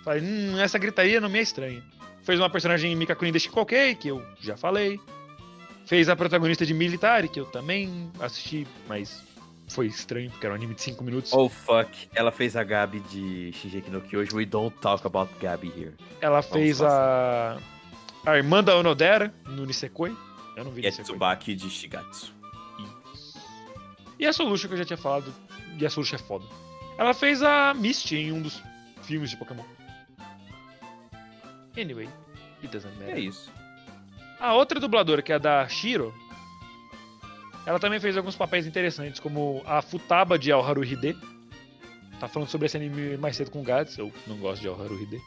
[0.04, 1.82] Falei, hum, essa gritaria não me é estranha.
[2.22, 5.00] Fez uma personagem em Mikakuni de Shikoukei, que eu já falei.
[5.86, 9.22] Fez a protagonista de Military, que eu também assisti, mas
[9.68, 11.32] foi estranho, porque era um anime de 5 minutos.
[11.32, 12.08] oh fuck.
[12.14, 14.34] Ela fez a Gabi de Shingeki no Kyoji.
[14.34, 15.94] We don't talk about Gabi here.
[16.20, 17.56] Ela fez a.
[18.24, 20.16] A irmã da Onodera no Nisekoi.
[20.56, 20.90] Eu não vi E a.
[20.90, 22.34] Tsubaki de Shigatsu.
[24.18, 25.32] E a Solution, que eu já tinha falado.
[25.78, 26.44] E a Solution é foda.
[26.98, 28.60] Ela fez a Misty em um dos
[29.02, 29.62] filmes de Pokémon.
[31.78, 32.08] Anyway,
[32.62, 33.14] it doesn't matter.
[33.16, 33.52] é isso.
[34.38, 36.14] A outra dubladora, que é a da Shiro,
[37.64, 41.16] ela também fez alguns papéis interessantes, como a Futaba de Alharu Hide.
[42.20, 44.94] Tá falando sobre esse anime mais cedo com o Gads, eu não gosto de Alharu
[45.02, 45.20] Hide.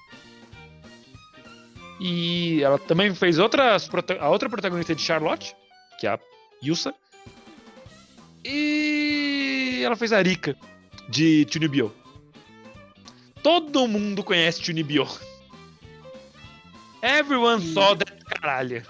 [1.99, 5.53] E ela também fez outras, a outra protagonista de Charlotte,
[5.99, 6.19] que é a
[6.63, 6.93] Yusa.
[8.45, 10.55] E ela fez a Rika,
[11.09, 11.93] de Chunibyo.
[13.43, 15.05] Todo mundo conhece Chunibyo.
[17.01, 18.83] Everyone saw that caralho.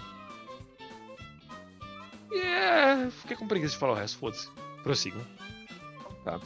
[2.31, 4.47] E é, fiquei com preguiça de falar o resto, foda-se.
[4.83, 5.21] Prossigam.
[6.25, 6.39] Acho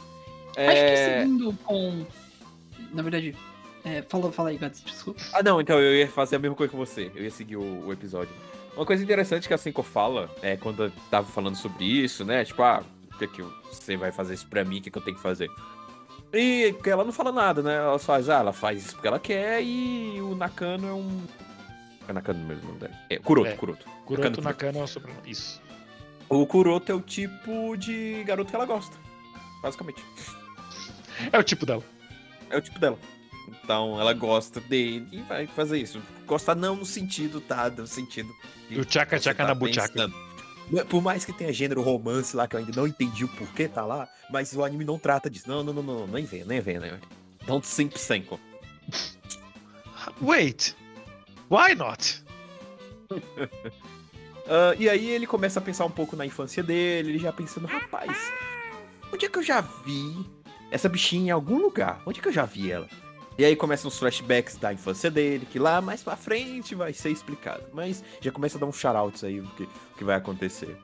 [0.56, 1.20] que É...
[1.22, 2.06] seguindo com.
[2.92, 3.34] Na verdade,
[3.84, 5.20] É, fala, fala aí, Gats, desculpa.
[5.34, 7.10] Ah, não, então eu ia fazer a mesma coisa que você.
[7.14, 8.32] Eu ia seguir o, o episódio.
[8.74, 12.44] Uma coisa interessante que a Cinco fala, é, quando eu tava falando sobre isso, né?
[12.46, 14.78] Tipo, ah, o que, que você vai fazer isso pra mim?
[14.78, 15.50] O que, que eu tenho que fazer?
[16.32, 17.76] E ela não fala nada, né?
[17.76, 21.22] Ela faz, ah, ela faz isso porque ela quer e o Nakano é um.
[22.08, 22.94] É Nakano mesmo o nome dele.
[23.10, 23.52] É, Kuroto, É.
[23.54, 23.86] Kuroto.
[24.06, 25.30] Kuroto Nakano é o sobrenome.
[25.30, 25.60] Isso.
[26.28, 28.96] O Kuroto é o tipo de garoto que ela gosta.
[29.62, 30.02] Basicamente.
[31.32, 31.82] É o tipo dela.
[32.50, 32.98] É o tipo dela.
[33.48, 36.00] Então ela gosta dele e vai fazer isso.
[36.26, 37.70] Gosta não no sentido, tá?
[37.70, 38.32] No sentido.
[38.70, 40.10] Do tchaca tchaca tá na buchaca.
[40.88, 43.84] Por mais que tenha gênero romance lá, que eu ainda não entendi o porquê tá
[43.84, 45.48] lá, mas o anime não trata disso.
[45.48, 46.98] Não, não, não, não, nem vem, nem vem, né?
[47.46, 48.40] Don't simp senko.
[50.22, 50.74] Wait.
[51.50, 52.24] Why not?
[54.46, 57.66] Ah, e aí ele começa a pensar um pouco na infância dele, ele já pensando,
[57.66, 58.16] rapaz,
[59.12, 60.26] onde é que eu já vi
[60.70, 62.02] essa bichinha em algum lugar?
[62.06, 62.88] Onde é que eu já vi ela?
[63.36, 67.10] E aí começam os flashbacks da infância dele, que lá mais pra frente vai ser
[67.10, 67.64] explicado.
[67.72, 70.76] Mas já começa a dar uns shoutouts aí do que, que vai acontecer.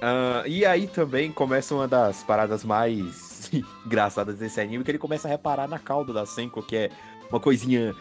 [0.00, 3.50] Ah, e aí também começa uma das paradas mais
[3.86, 6.90] engraçadas desse anime, que ele começa a reparar na cauda da Senko, que é
[7.30, 7.94] uma coisinha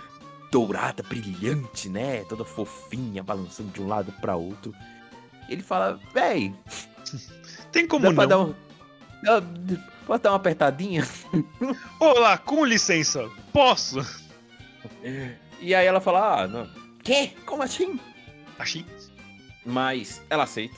[0.52, 2.24] dourada, brilhante, né?
[2.26, 4.74] Toda fofinha, balançando de um lado pra outro.
[5.50, 6.54] Ele fala, véi,
[7.72, 8.56] Tem como dá pra não?
[9.24, 9.78] dar um...
[10.06, 11.06] Pode dar uma apertadinha?
[12.00, 13.30] Olá, com licença.
[13.52, 14.00] Posso?
[15.60, 16.70] E aí ela fala, ah, não.
[17.04, 17.32] Quê?
[17.46, 18.00] Como assim?
[18.58, 18.86] Achei.
[19.66, 20.76] Mas ela aceita.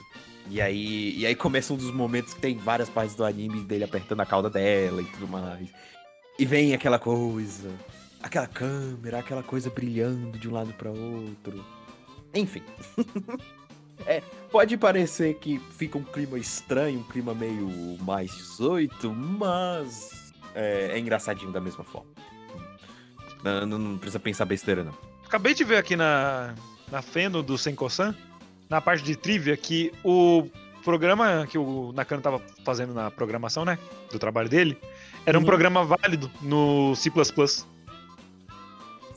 [0.50, 3.84] E aí, e aí começa um dos momentos que tem várias partes do anime dele
[3.84, 5.70] apertando a cauda dela e tudo mais.
[6.40, 7.70] E vem aquela coisa,
[8.22, 11.64] aquela câmera, aquela coisa brilhando de um lado pra outro.
[12.34, 12.62] Enfim.
[14.06, 20.92] é, pode parecer que fica um clima estranho, um clima meio mais 18, mas é,
[20.94, 22.10] é engraçadinho da mesma forma.
[23.44, 24.94] Não, não- não precisa pensar besteira, não.
[25.26, 26.56] Acabei de ver aqui na,
[26.92, 28.16] na Feno do Senko-san,
[28.70, 30.48] na parte de trivia, que o
[30.84, 33.78] programa que o Nakano tava fazendo na programação, né?
[34.12, 34.78] Do trabalho dele,
[35.26, 35.46] era um Uhum.
[35.48, 37.12] programa válido no C.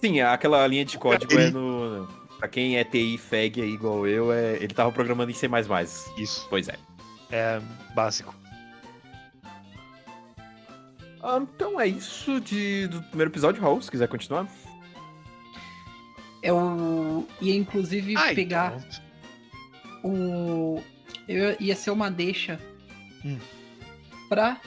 [0.02, 2.08] Sim, aquela linha de código é no.
[2.38, 4.56] Pra quem é TI FEG aí igual eu, é...
[4.56, 5.48] ele tava programando em C.
[6.18, 6.76] Isso, Pois é.
[7.30, 7.60] é
[7.94, 8.34] básico.
[11.22, 14.48] Ah, então é isso de, do primeiro episódio, Raul, se quiser continuar.
[16.42, 20.82] Eu ia inclusive Ai, pegar então, o.
[21.28, 22.58] Eu ia ser uma deixa
[23.24, 23.38] Hum.
[24.28, 24.60] pra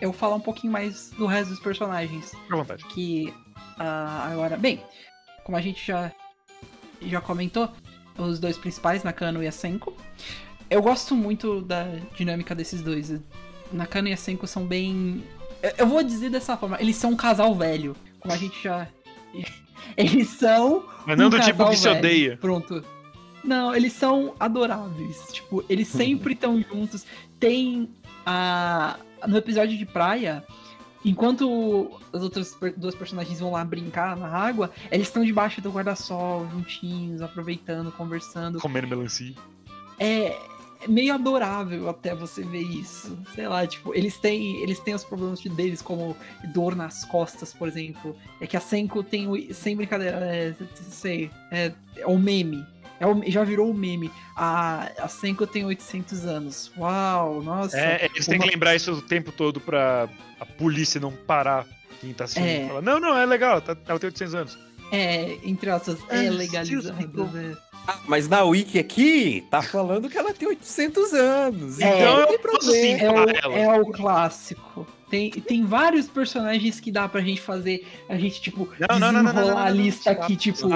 [0.00, 2.30] eu falar um pouquinho mais do resto dos personagens.
[2.30, 2.84] fica à vontade.
[2.84, 3.34] Que
[3.78, 4.56] ah, agora.
[4.56, 4.80] Bem,
[5.44, 6.10] como a gente já,
[7.02, 7.68] já comentou,
[8.18, 9.94] os dois principais, Nakano e a Senko.
[10.68, 11.84] Eu gosto muito da
[12.16, 13.12] dinâmica desses dois.
[13.72, 15.22] Nakano e a Senko são bem.
[15.78, 17.94] eu- vou dizer dessa forma, eles são um casal velho.
[18.20, 18.88] Como a gente já.
[19.96, 21.98] Eles são Mas não um do tipo que se velho.
[21.98, 22.36] odeia.
[22.38, 22.84] Pronto.
[23.44, 25.28] Não, eles são adoráveis.
[25.30, 27.06] Tipo, eles sempre estão juntos.
[27.38, 27.88] Tem
[28.24, 28.96] a.
[29.28, 30.42] No episódio de praia,
[31.10, 36.46] enquanto as outras duas personagens vão lá brincar na água, eles estão debaixo do guarda-sol,
[36.50, 38.58] juntinhos, aproveitando, conversando.
[38.60, 39.34] Comendo melancia.
[39.98, 40.36] É
[40.82, 43.18] é meio adorável até você ver isso.
[43.34, 46.14] Sei lá, tipo, eles têm, eles têm os problemas de- deles, como
[46.52, 48.14] dor nas costas, por exemplo.
[48.42, 52.62] É que a Senko tem, o- sem brincadeira, é, sei, é, é o meme.
[52.98, 54.10] É o- já virou o meme.
[54.34, 56.70] A, a Senko tem 800 anos.
[56.78, 57.78] Uau, nossa.
[57.78, 60.08] É, eles têm uma- que lembrar isso o tempo todo pra
[60.40, 61.66] a polícia não parar
[62.00, 62.46] quem tá assistindo.
[62.46, 62.66] É.
[62.68, 64.58] Fala, não, não, é legal, tá, ela tem 800 anos.
[64.92, 67.24] É, entre aspas, é Ah, legalizado.
[67.32, 67.56] Né?
[67.88, 71.78] Ah, mas na Wiki aqui, tá falando que ela tem 800 anos.
[71.80, 72.98] É, então eu não tem posso problema.
[72.98, 73.04] sim.
[73.04, 73.58] É o, ela.
[73.76, 74.86] é o clássico.
[75.08, 79.22] Tem, tem vários personagens que dá pra gente fazer, a gente, tipo, Não, não, não,
[79.22, 80.68] não, não, a lista aqui, tipo.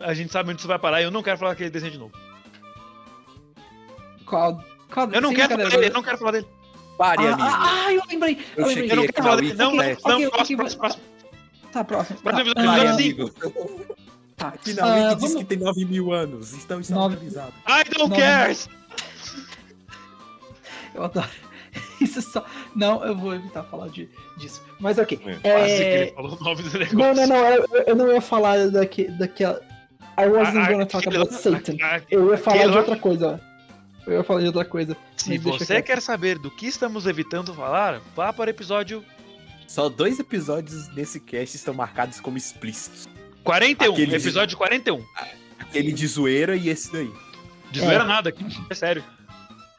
[0.00, 1.98] A gente sabe onde isso vai parar e eu não quero falar aquele desenho de
[1.98, 2.12] novo.
[4.24, 6.46] Qual, qual, Eu não quero falar dele, eu não quero falar dele.
[6.98, 7.42] Pare, Ah, amigo.
[7.42, 8.38] ah, ah, eu lembrei.
[8.56, 8.90] Eu, Eu lembrei.
[8.90, 9.54] Eu não quero falar dele.
[9.54, 9.96] Não, não, não,
[10.30, 11.02] próximo, próximo, próximo.
[11.72, 12.18] Tá, próximo.
[12.20, 13.30] Próximo Tá, episódio, ah, eu amigo.
[14.36, 14.48] tá.
[14.48, 16.52] Ah, Wiki diz vamos- que tem 9 mil anos.
[16.52, 17.54] Estão estabilizados.
[17.68, 18.56] I don't Não, care!
[20.94, 21.28] Eu adoro.
[22.00, 22.44] Isso só.
[22.74, 24.62] Não, eu vou evitar falar de, disso.
[24.80, 25.18] Mas ok.
[25.24, 25.40] É, Quase
[25.76, 26.02] que É...
[26.02, 26.98] ele falou o nome do negócio.
[26.98, 27.46] Não, não, não.
[27.46, 29.60] Eu, eu não ia falar daqui, daquela.
[30.18, 31.76] I wasn't Ah, gonna talk about Satan.
[31.82, 33.40] ah, Eu ia falar de outra coisa.
[34.06, 34.96] Eu ia falar de outra coisa.
[35.16, 39.04] Se você quer saber do que estamos evitando falar, vá para o episódio
[39.66, 43.08] Só dois episódios desse cast estão marcados como explícitos.
[43.42, 43.92] 41.
[43.92, 45.04] Aquele de- Episódio 41.
[45.58, 47.10] Aquele de zoeira e esse daí.
[47.70, 48.44] De zoeira nada, aqui.
[48.70, 49.02] É sério.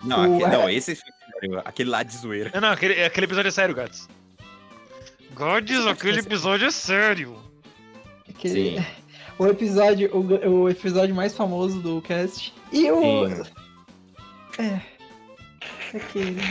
[0.04, 0.96] Não, O- aquele, não esse é
[1.40, 1.62] sério.
[1.66, 2.52] Aquele lá de zoeira.
[2.54, 4.08] Não, não, aquele, aquele episódio é sério, gatos.
[5.34, 7.38] Guardians, aquele episódio é sério.
[8.30, 8.86] Aquele- Sim.
[9.40, 12.52] O episódio, o, o episódio mais famoso do cast.
[12.72, 13.28] E o.
[13.30, 13.44] Sim.
[14.58, 14.82] É.
[15.96, 16.42] Aquele.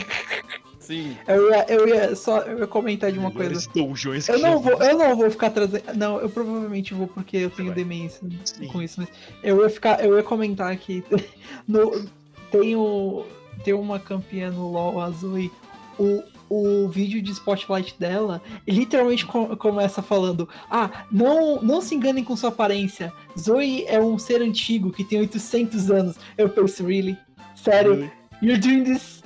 [0.79, 1.17] Sim.
[1.27, 3.69] Eu ia, eu ia só eu ia comentar de uma coisa.
[3.75, 5.83] Donjões Eu não vou, eu não vou ficar trazendo.
[5.97, 7.75] Não, eu provavelmente vou porque eu tenho vai.
[7.75, 8.67] demência Sim.
[8.67, 9.09] com isso, mas
[9.43, 11.03] eu ia ficar, eu ia comentar que
[11.67, 12.05] no
[12.49, 13.25] tem o
[13.63, 15.51] tem uma campeã no LoL azul e
[15.99, 22.23] o o vídeo de spotlight dela literalmente co- começa falando: "Ah, não, não se enganem
[22.23, 23.11] com sua aparência.
[23.37, 27.17] Zoe é um ser antigo que tem 800 anos." Eu penso, really?
[27.53, 28.09] Sério?
[28.41, 29.21] You're doing this.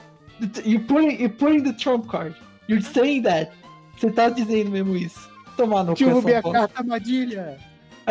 [0.65, 2.35] You're putting, you're putting the trump card.
[2.67, 3.51] You're saying that.
[3.99, 5.29] Você tá dizendo mesmo isso.
[5.55, 6.51] Tomar no cu, São Paulo.
[6.57, 7.59] carta armadilha.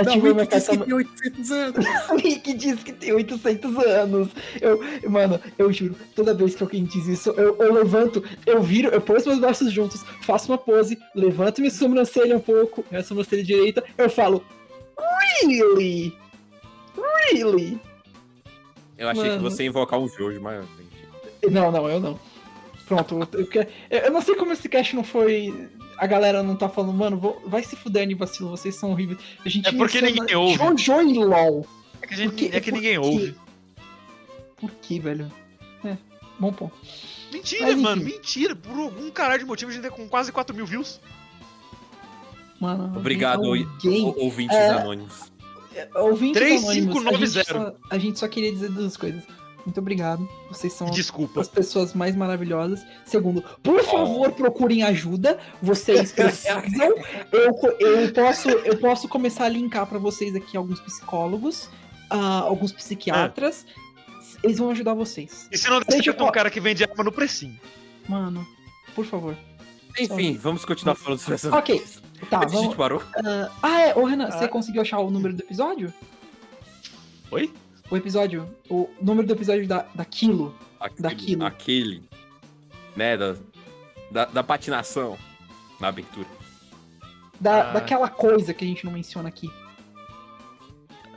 [0.05, 0.13] Não,
[0.47, 0.77] disse carta.
[0.77, 1.87] que tem 800 anos.
[2.11, 4.29] O Rick diz que tem 800 anos.
[4.61, 8.89] Eu, mano, eu juro, toda vez que alguém diz isso, eu, eu levanto, eu viro,
[8.89, 13.03] eu ponho os meus braços juntos, faço uma pose, levanto minha sobrancelha um pouco, minha
[13.03, 14.45] sobrancelha direita, eu falo,
[15.43, 16.17] Really?
[17.33, 17.81] Really?
[18.99, 19.51] Eu achei que Mano.
[19.51, 20.65] você ia invocar um Jojo, mas.
[21.51, 22.21] Não, não, eu não.
[22.87, 23.49] Pronto, eu,
[23.91, 25.69] eu, eu não sei como esse cast não foi.
[26.01, 29.19] A galera não tá falando, mano, vou- vai se fuder, Anivacilo, vocês são horríveis.
[29.45, 30.57] A gente É porque ninguém ouve.
[30.79, 31.67] Jojo e LOL.
[32.01, 32.51] É que, a gente- Por quê?
[32.53, 33.35] é que Por ninguém ouve.
[34.57, 35.31] Por que, velho?
[35.85, 35.99] É,
[36.39, 36.73] bom ponto.
[37.31, 37.83] Mentira, Mas, enfim.
[37.83, 38.57] mano, mentira.
[38.57, 40.99] Por algum caralho de motivo a gente tá com quase 4 mil views.
[42.59, 44.71] Mano, Obrigado, alguém, Ou- Ouvintes É.
[44.71, 45.31] anônimos.
[45.97, 47.09] ouvintes 3590.
[47.09, 49.23] anônimos, a gente, só, a gente só queria dizer duas coisas.
[49.71, 51.41] Muito obrigado, vocês são Desculpa.
[51.41, 52.85] as pessoas mais maravilhosas.
[53.05, 55.39] Segundo, por favor, procurem ajuda.
[55.63, 56.61] Vocês precisam.
[57.31, 61.71] eu, eu, posso, eu posso começar a linkar pra vocês aqui alguns psicólogos,
[62.11, 63.65] ah, alguns psiquiatras.
[64.43, 65.47] Eles vão ajudar vocês.
[65.53, 67.57] E se não Gente, certo um cara que vende arma no precinho?
[68.09, 68.45] Mano,
[68.97, 69.37] por favor.
[70.01, 71.57] Enfim, vamos continuar falando sobre essa.
[71.57, 71.81] Ok,
[72.29, 72.63] tá, Onde a vamos.
[72.63, 73.01] gente parou?
[73.25, 74.49] ah, ah, é, ô Renan, você Ah.
[74.49, 75.95] conseguiu achar o número do episódio?
[77.31, 77.53] Oi?
[77.91, 80.55] O episódio, o número do episódio da, daquilo.
[80.79, 81.03] Aquele.
[81.03, 81.45] Daquilo.
[81.47, 82.03] Aquele.
[82.97, 83.37] Né, da,
[84.11, 85.19] da, da patinação
[85.81, 86.27] na abertura.
[87.41, 87.73] Da, Ah.
[87.73, 89.51] Daquela coisa que a gente não menciona aqui.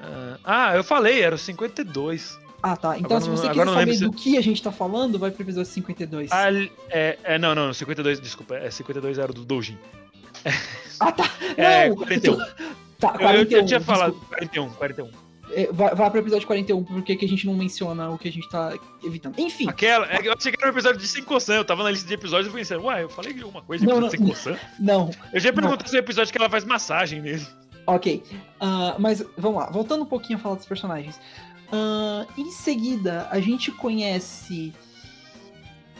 [0.01, 2.39] Ah, Ah, eu falei, era o 52.
[2.61, 2.97] Ah, tá.
[2.97, 5.19] Então, Agora se você quiser não lembro saber se- do que a gente tá falando,
[5.19, 6.31] vai pro episódio 52.
[6.31, 6.45] Ah,
[6.89, 8.55] é, é, não, não, 52, desculpa.
[8.55, 9.77] É 52 era do Doujin.
[10.97, 11.29] tá.
[11.57, 11.95] É, não.
[11.97, 12.37] 41.
[12.99, 13.59] Tá, Eu, 41.
[13.59, 14.35] eu tinha falado desculpa.
[14.37, 15.11] 41, 41.
[15.55, 18.31] É, vai, vai pro episódio 41, porque que a gente não menciona o que a
[18.31, 19.37] gente tá evitando.
[19.39, 22.07] Enfim, Aquela, é eu achei que era um episódio de Senkosan, eu tava na lista
[22.07, 24.59] de episódios e pensei, uai, eu falei de alguma coisa de Não, episódio de Senkosan?
[24.79, 25.11] não.
[25.31, 27.45] Eu já ia perguntar se é o episódio que ela faz massagem nele.
[27.85, 28.23] Ok.
[28.59, 31.19] Ah, mas vamos lá, voltando um pouquinho a falar dos personagens.
[31.71, 34.73] Ah, em seguida, a gente conhece.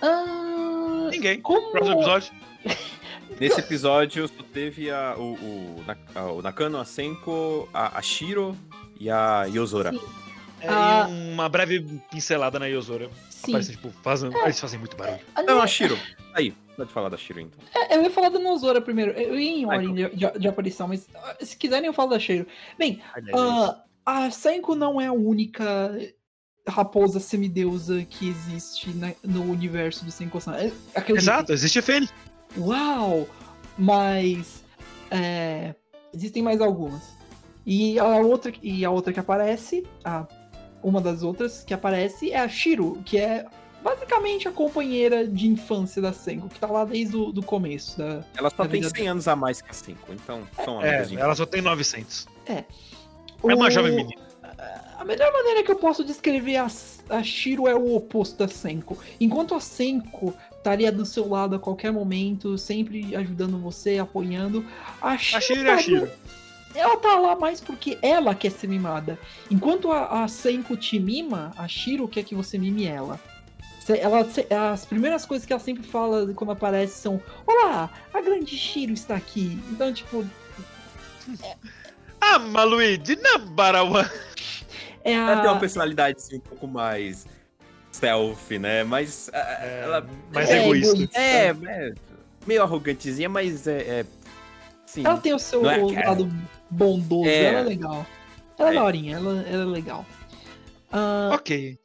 [0.02, 1.40] Ah, Ninguém.
[1.42, 1.72] como.
[1.72, 2.32] Próximo episódio.
[3.40, 5.84] Nesse episódio só teve a, o, o,
[6.16, 8.56] a- o Nakano, a Senko, a, a Shiro
[9.00, 9.92] e a Yozora.
[9.92, 10.00] Sim.
[10.62, 11.08] É, Ah.
[11.10, 13.10] e uma breve pincelada na Yozora.
[13.30, 13.52] Sim.
[13.52, 15.20] Aparece, tipo, fazendo, eles fazem muito barulho.
[15.36, 15.98] Ah, Não, a Shiro.
[16.34, 17.60] Aí, pode falar da Shiro então.
[17.76, 19.12] É, eu ia falar da Nosora primeiro.
[19.12, 22.12] Eu ia em Vai, ordem de, de- de aparição, mas ah, se quiserem eu falo
[22.12, 22.48] da Cheiro.
[22.80, 23.02] Bem,
[23.36, 25.92] ah, a Senko não é a única
[26.66, 30.56] raposa semideusa que existe na- no universo do Senko-san.
[30.56, 30.72] É.
[31.10, 32.10] Exato, existe a Fene.
[32.58, 33.28] Uau!
[33.78, 34.64] Mas
[35.12, 35.76] é,
[36.14, 37.02] existem mais algumas.
[37.66, 40.26] E a outra e a outra que aparece, a,
[40.82, 43.46] uma das outras que aparece é a Shiro, que é
[43.84, 48.24] basicamente a companheira de infância da Senko, que tá lá desde o do começo da,
[48.38, 48.98] Ela só É tem verdade.
[49.00, 51.62] 100 anos a mais que a Senko, então são É, amigas de ela só tem
[51.62, 52.28] 900.
[52.46, 52.64] É
[53.42, 54.22] O- uma jovem menina.
[54.98, 56.68] A melhor maneira que eu posso descrever a,
[57.10, 58.98] a Shiro é o oposto da Senko.
[59.20, 64.66] Enquanto a Senko estaria do seu lado a qualquer momento, sempre ajudando você, apoiando,
[65.02, 66.12] a Shiro, A Shiro é a estaria- Shiro.
[66.76, 69.18] Ela tá lá mais porque ela quer ser mimada.
[69.50, 73.20] Enquanto a, a Senko te mima, a Shiro quer que você mime ela.
[73.80, 78.22] Se- Ela, se- as primeiras coisas que ela sempre fala quando aparece são: Olá, a
[78.22, 79.60] grande Shiro está aqui.
[79.72, 80.26] Então, tipo,
[82.22, 84.10] Ah, Maluigi, Nambarawa.
[85.04, 85.60] é Ela tem uma a.
[85.60, 87.28] personalidade assim, um pouco mais
[87.92, 88.84] stealth, né?
[88.84, 90.94] Mas ah, ela mais é egoísta.
[90.96, 91.20] egoísta.
[91.20, 91.94] é, é
[92.48, 94.06] meio arrogantezinha, mas é, é
[94.86, 95.06] sim.
[95.06, 96.30] Ela tem o seu é lado
[96.74, 97.44] bondoso, É.
[97.46, 98.06] ela é legal.
[98.58, 98.76] Ela é, É.
[98.76, 100.06] daorinha, ela, ela é legal.
[100.92, 101.78] Ah, Ok.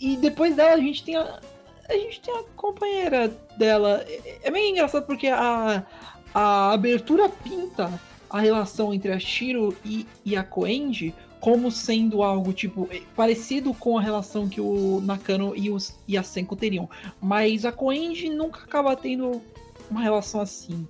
[0.00, 1.40] e depois dela a gente tem a.
[1.88, 3.28] A gente tem a companheira
[3.58, 4.04] dela.
[4.06, 5.84] É, é meio engraçado porque a,
[6.32, 7.90] a abertura pinta
[8.30, 13.74] a relação entre a Shiro e, e a Koenji como sendo algo, tipo, eh, parecido
[13.74, 16.88] com a relação que o Nakano e, os, e a Senko teriam.
[17.20, 19.42] Mas a Koenji nunca acaba tendo
[19.90, 20.86] uma relação assim.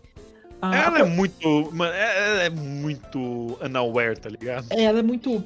[0.63, 1.71] Ah, Ela é muito.
[1.73, 4.67] Mano, ela é muito unaware, tá ligado?
[4.71, 5.45] É, ela é muito.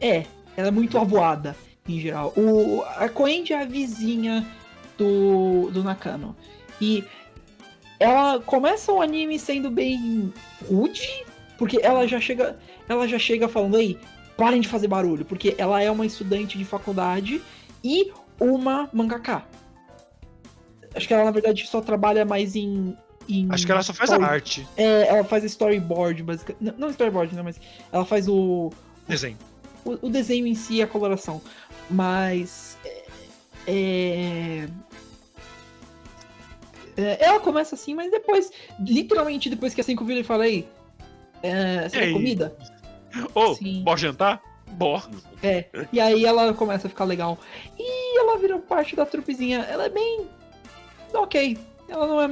[0.00, 0.24] É,
[0.56, 1.56] ela é muito avoada,
[1.88, 2.32] em geral.
[2.36, 4.46] O, a Koenji é a vizinha
[4.96, 6.36] do, do Nakano.
[6.80, 7.04] E
[7.98, 10.32] ela começa o anime sendo bem
[10.68, 11.24] rude,
[11.58, 12.56] porque ela já chega.
[12.88, 13.98] Ela já chega falando, ei,
[14.36, 17.42] parem de fazer barulho, porque ela é uma estudante de faculdade
[17.82, 19.44] e uma mangaka.
[20.94, 22.96] Acho que ela, na verdade, só trabalha mais em.
[23.40, 24.68] Em Acho que ela só faz a story- arte.
[24.76, 26.74] É, ela faz storyboard, basicamente.
[26.78, 27.42] Não, storyboard, né?
[27.42, 27.60] Mas
[27.90, 28.70] ela faz o,
[29.08, 29.36] Desenho.
[29.84, 31.40] o, o desenho em si e a coloração.
[31.90, 32.76] Mas.
[32.84, 33.04] é,
[33.66, 34.68] é,
[36.96, 40.68] é, ela começa assim, mas depois, literalmente, depois que a Cinco vira e fala aí.
[41.42, 42.56] É, você quer comida?
[43.34, 43.82] Ô, Sim.
[43.82, 44.42] bora jantar?
[44.72, 45.02] Bora.
[45.42, 45.66] É.
[45.92, 47.38] E aí ela começa a ficar legal.
[47.78, 49.60] E ela vira parte da trupezinha.
[49.68, 50.26] Ela é bem.
[51.12, 51.58] Ok.
[51.92, 52.28] Ela não é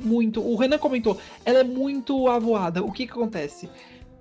[0.00, 0.40] muito.
[0.40, 2.82] O Renan comentou, ela é muito avoada.
[2.82, 3.68] O que que acontece?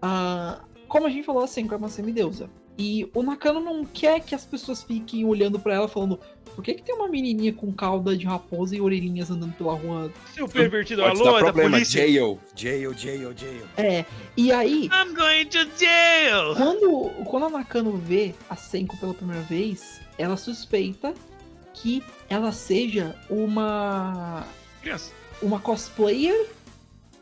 [0.01, 2.49] Ah, como a gente falou, a Senko é uma semideusa.
[2.77, 6.17] E o Nakano não quer que as pessoas fiquem olhando pra ela falando
[6.55, 10.11] por que, que tem uma menininha com cauda de raposa e orelhinhas andando pela rua?
[10.33, 11.71] Seu pervertido, alô, é da problema.
[11.71, 12.01] polícia.
[12.01, 13.63] Jail, jail, jail, jail.
[13.77, 14.03] É.
[14.35, 16.55] E aí, I'm going to jail!
[16.57, 21.13] Quando, quando a Nakano vê a Senko pela primeira vez, ela suspeita
[21.73, 24.45] que ela seja uma
[24.81, 25.11] Criança.
[25.41, 26.47] uma cosplayer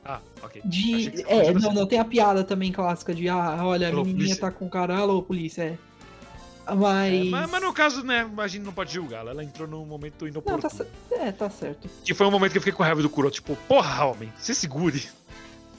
[0.06, 0.62] Ah, ok.
[0.64, 1.24] De.
[1.28, 4.42] É, não, não, tem a piada também clássica de, ah, olha, a Alô, menininha polícia.
[4.42, 5.78] tá com cara, alô, polícia, é.
[6.70, 7.30] É, Mas.
[7.30, 9.32] mas, mas no caso, né, a gente não pode julgá-la.
[9.32, 10.70] Ela entrou num momento Não, inoportuno.
[10.70, 10.86] tá,
[11.16, 11.90] é, tá certo.
[12.04, 13.32] Que foi um momento que eu fiquei com raiva do Kuro.
[13.32, 15.08] Tipo, porra, homem, se segure.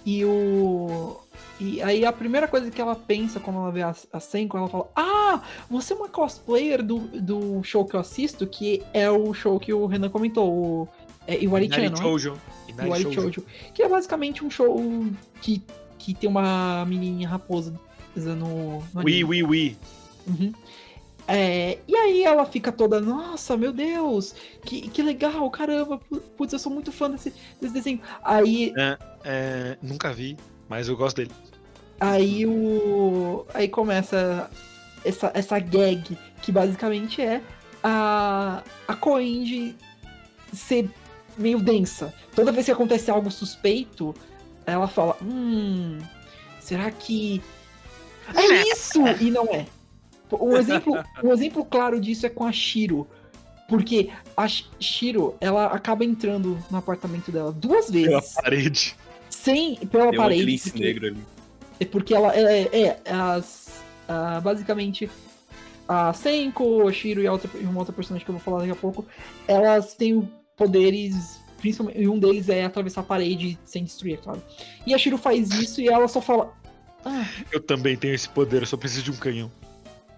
[0.06, 1.20] E o.
[1.60, 4.68] E aí a primeira coisa que ela pensa quando ela vê a, a Senko, ela
[4.68, 9.34] fala: Ah, você é uma cosplayer do, do show que eu assisto, que é o
[9.34, 10.88] show que o Renan comentou, o
[11.28, 12.02] é, Iwari-chan, não é?
[12.02, 12.40] Shoujo.
[12.68, 13.20] Iwari Shoujo.
[13.20, 13.44] Shoujo.
[13.74, 14.76] Que é basicamente um show
[15.40, 15.62] que,
[15.98, 17.72] que tem uma menininha raposa
[18.16, 19.76] no, no Ui, ui, ui.
[20.26, 20.52] Uhum.
[21.30, 26.54] É, e aí ela fica toda, nossa, meu Deus, que, que legal, caramba, pu- putz,
[26.54, 28.00] eu sou muito fã desse, desse desenho.
[28.24, 28.72] Aí
[29.24, 31.30] É, nunca vi, mas eu gosto dele.
[32.00, 33.44] Aí o.
[33.52, 34.48] Aí começa
[35.04, 37.42] essa, essa gag, que basicamente é
[37.84, 39.76] a, a Coenge
[40.52, 40.88] ser
[41.38, 42.12] meio densa.
[42.34, 44.14] Toda vez que acontece algo suspeito,
[44.66, 45.98] ela fala: Hum,
[46.60, 47.40] será que.
[48.34, 49.00] É isso!
[49.20, 49.66] E não é.
[50.32, 50.92] Um exemplo,
[51.24, 53.06] um exemplo claro disso é com a Shiro.
[53.68, 58.34] Porque a Sh- Shiro, ela acaba entrando no apartamento dela duas Pela vezes.
[58.34, 58.96] parede.
[59.30, 60.42] Sem, pela Tem parede.
[60.42, 61.18] clice porque- negro ali.
[61.80, 63.82] é porque ela é, é as,
[64.42, 65.08] basicamente
[65.86, 68.58] a Senko, a Shiro e, a outra, e uma outra personagem que eu vou falar
[68.60, 69.06] daqui a pouco,
[69.46, 70.28] elas têm
[70.58, 74.42] poderes, principalmente, e um deles é atravessar a parede sem destruir, é claro.
[74.86, 76.52] E a Shiro faz isso e ela só fala:
[77.04, 79.50] Ah, Eu também tenho esse poder, eu só preciso de um canhão.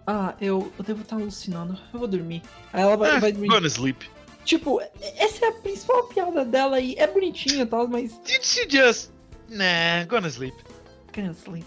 [0.06, 2.42] ah eu, eu devo estar alucinando, eu vou dormir.
[2.72, 3.48] Aí ela vai, Ah, vai dormir.
[3.48, 4.08] gonna sleep.
[4.44, 4.80] Tipo,
[5.16, 6.94] essa é a principal piada dela aí.
[6.96, 9.10] É bonitinha e tal, mas Did she just...
[9.50, 10.56] Nah, gonna sleep.
[11.12, 11.62] Cansley.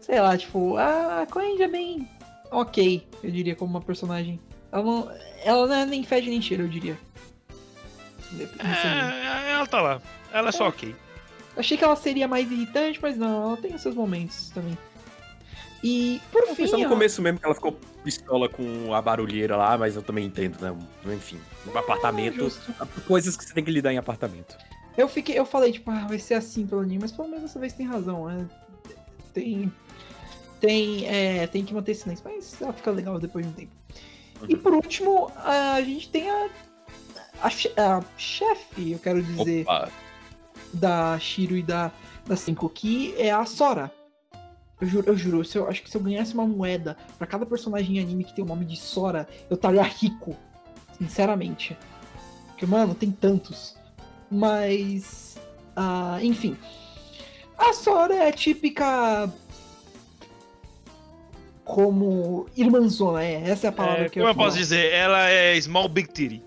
[0.00, 2.08] Sei lá, tipo, a Coenge é bem
[2.50, 4.38] ok, eu diria, como uma personagem.
[4.72, 5.10] Ela não,
[5.44, 6.96] ela não é nem fede nem cheira, eu diria.
[8.42, 9.16] Anime.
[9.16, 10.02] É, ela tá lá.
[10.32, 10.94] Ela é só ok.
[11.56, 14.76] Achei que ela seria mais irritante, mas não, ela tem os seus momentos também.
[15.82, 19.54] E, por fim, só no ó, começo mesmo que ela ficou pistola com a barulheira
[19.54, 20.74] lá, mas eu também entendo, né?
[21.14, 22.36] Enfim, no apartamento.
[22.36, 22.72] justo.
[23.06, 24.56] Coisas que você tem que lidar em apartamento.
[24.96, 27.60] eu fiquei, eu falei, tipo, ah, vai ser assim pelo anime, mas pelo menos dessa
[27.60, 28.48] vez tem razão, né?
[29.34, 29.70] Tem.
[30.58, 33.72] Tem, é, tem que manter silêncio, mas ela fica legal depois de um tempo.
[34.48, 36.48] E por último, a gente tem a.
[37.42, 39.90] A, che- a chefe, eu quero dizer, Opa,
[40.72, 41.90] da Shiro e da,
[42.26, 43.92] da Senko, que é a Sora.
[44.80, 47.44] Eu juro, eu juro, se eu, acho que se eu ganhasse uma moeda pra cada
[47.46, 50.36] personagem em anime que tem o nome de Sora, eu estaria rico.
[50.98, 51.76] Sinceramente.
[52.48, 53.76] Porque, mano, tem tantos.
[54.30, 55.36] Mas.
[55.76, 56.56] ah, enfim.
[57.58, 59.30] A Sora é a típica.
[61.64, 62.46] Como.
[62.56, 63.48] Irmãzona, é.
[63.48, 64.46] Essa é a palavra É, que como eu ia falar.
[64.46, 64.92] posso dizer?
[64.92, 66.42] Ela é small big titty.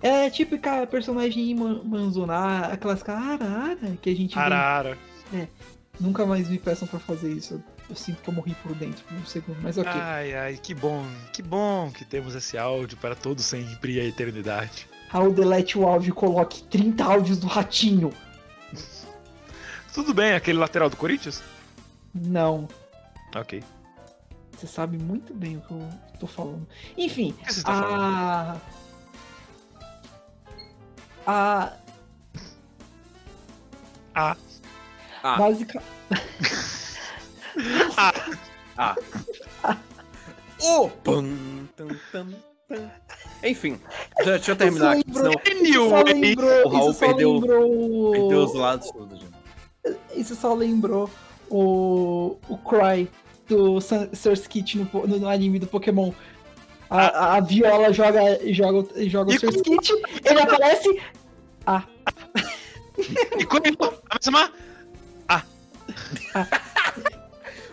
[0.00, 4.98] É a típica personagem irmãzona, aquelas carara que a gente vê Arara.
[5.98, 7.62] Nunca mais me peçam pra fazer isso.
[7.90, 9.90] Eu sinto que eu morri por dentro por um segundo, mas ok.
[9.92, 11.04] Ai, ai, que bom.
[11.32, 14.86] Que bom que temos esse áudio para todos sempre e a eternidade.
[15.08, 18.12] Raul, delete o áudio e coloque 30 áudios do ratinho.
[19.92, 21.42] Tudo bem, aquele lateral do Corinthians?
[22.14, 22.68] Não,
[23.34, 23.62] Ok.
[24.56, 25.88] você sabe muito bem o que eu
[26.20, 26.66] tô falando.
[26.96, 28.60] Enfim, O que você tá falando?
[31.28, 31.72] A.
[34.14, 34.30] A.
[34.30, 34.36] A.
[35.22, 35.36] Ah.
[35.36, 35.82] Basica...
[38.76, 38.94] Ah.
[40.62, 40.88] Oh!
[41.04, 42.34] Pam, tam, tam,
[42.68, 42.90] tam.
[43.42, 43.78] Enfim,
[44.16, 48.10] deixa, deixa eu terminar aqui, lembrou- senão Isso só Anyway, lembrou, o Raul perdeu- lembrou...
[48.12, 49.20] perdeu os lados todos.
[50.14, 51.08] Isso só lembrou
[51.50, 53.08] o, o Cry
[53.48, 56.12] do Source Kit no, no- no anime do Pokémon.
[56.90, 58.20] A, a- a Viola joga,
[58.52, 59.92] joga, joga o Source Kit,
[60.24, 61.00] ele aparece.
[63.38, 63.66] E quando
[64.10, 64.52] a mesma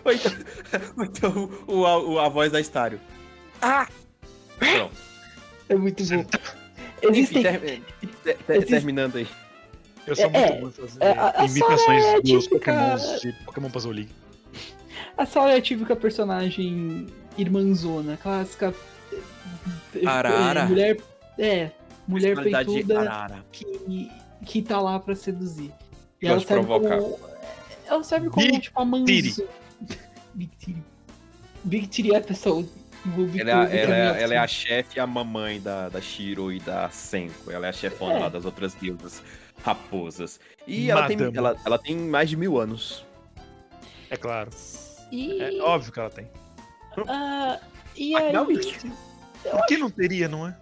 [0.04, 0.32] Ou então,
[0.96, 3.00] ou então o, a, o- a voz da Estário.
[3.60, 3.88] Ah!
[4.58, 4.94] Pronto.
[5.68, 6.14] É muito bom.
[6.14, 7.42] Enfim, Existem.
[7.42, 7.60] ter-
[8.22, 9.26] ter- ter- Existe- terminando aí.
[10.06, 10.28] Eu sou É,
[10.60, 13.92] muito bom em fazer é, a- a imitações é dos típica- Pokémons de Pokémon Puzzle
[13.92, 14.10] League.
[15.18, 18.72] A Sora é a típica personagem irmãzona, clássica.
[20.06, 20.66] Arara.
[20.66, 20.98] Mulher.
[21.38, 21.70] É,
[22.06, 24.10] mulher peituda que,
[24.44, 25.72] que tá lá pra seduzir.
[26.22, 26.98] E ela serve provocar.
[27.00, 27.18] como.
[27.86, 29.06] Ela serve como, Big tipo, a manzona.
[30.34, 30.82] Big Titty.
[31.64, 32.68] Big Titty Episode.
[33.04, 34.22] Vou Big Ela, é a- Titty ela, é- Episode.
[34.24, 37.50] ela é a chefe e a mamãe da, da Shiro e da Senko.
[37.50, 38.18] Ela é a chefona É.
[38.20, 39.22] lá das outras deusas
[39.62, 40.40] raposas.
[40.66, 43.04] E ela tem, ela, ela tem mais de mil anos.
[44.10, 44.50] É claro.
[45.10, 46.28] E, É óbvio que ela tem.
[47.08, 47.60] ah,
[47.96, 50.56] e aí, Por que não teria, não é?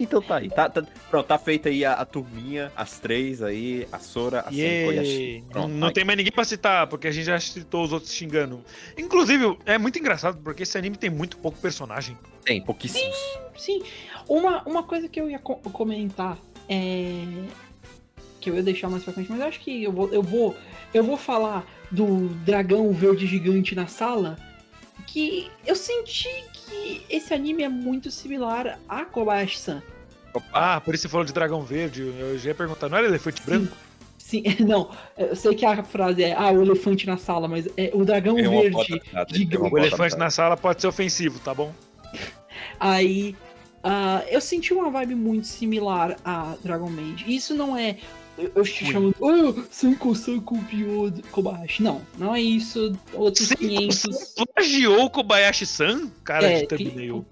[0.00, 0.48] Então tá aí.
[0.48, 4.44] Tá, tá- pronto, tá feita aí a, a turminha, as três aí, a Sora, a
[4.50, 5.52] Senko e a.
[5.52, 8.64] Pronto, não tem mais ninguém pra citar, porque a gente já citou os outros xingando.
[8.96, 12.16] Inclusive, é muito engraçado, porque esse anime tem muito pouco personagem.
[12.44, 13.14] Tem, pouquíssimos.
[13.58, 13.82] Sim,
[14.26, 16.38] uma, uma coisa que eu ia co- comentar
[16.68, 17.22] é.
[18.40, 20.56] Que eu ia deixar mais pra frente, mas eu acho que eu vou, eu vou,
[20.94, 24.38] eu vou falar do dragão verde gigante na sala.
[25.12, 29.82] Que eu senti que esse anime é muito similar a Kobayashi-san.
[30.52, 32.02] Ah, por isso você falou de dragão verde.
[32.02, 33.76] Eu já ia perguntar, não era elefante branco?
[34.16, 34.88] Sim, não,
[35.18, 38.36] eu sei que a frase é ah, o elefante na sala, mas é o dragão
[38.36, 38.76] verde.
[39.58, 41.74] O elefante na sala pode ser ofensivo, tá bom?
[42.78, 43.34] Aí
[43.82, 47.24] ah, eu senti uma vibe muito similar a Dragon Maid.
[47.26, 47.96] Isso não é.
[48.38, 49.14] Eu, eu te chamo.
[49.20, 51.82] Oh, Sanko Sanko Pyo Kobayashi.
[51.82, 52.96] Não, não é isso.
[53.12, 54.34] Outros 500.
[54.54, 56.08] Plagiou Kobayashi-san?
[56.24, 57.26] Cara É, de thumbnail.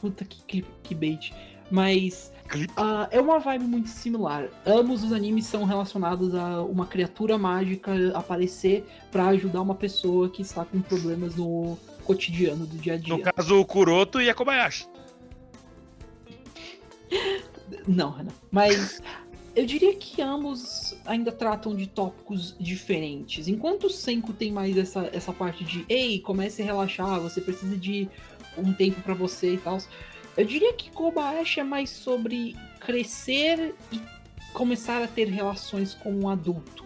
[0.00, 1.34] Puta que, que, que bait.
[1.70, 2.32] Mas.
[2.76, 4.48] Ah, é uma vibe muito similar.
[4.64, 10.42] Ambos os animes são relacionados a uma criatura mágica aparecer pra ajudar uma pessoa que
[10.42, 13.16] está com problemas no cotidiano do dia a dia.
[13.16, 14.86] No caso, o Kuroto e a Kobayashi.
[17.86, 18.30] Não, Renan.
[18.50, 19.02] Mas
[19.56, 23.48] eu diria que ambos ainda tratam de tópicos diferentes.
[23.48, 27.74] Enquanto o Senko tem mais essa, essa parte de ei, comece a relaxar, você precisa
[27.74, 28.06] de
[28.58, 29.78] um tempo pra você e tal.
[30.36, 33.98] Eu diria que Kobayashi é mais sobre crescer e
[34.52, 36.84] começar a ter relações com um adulto.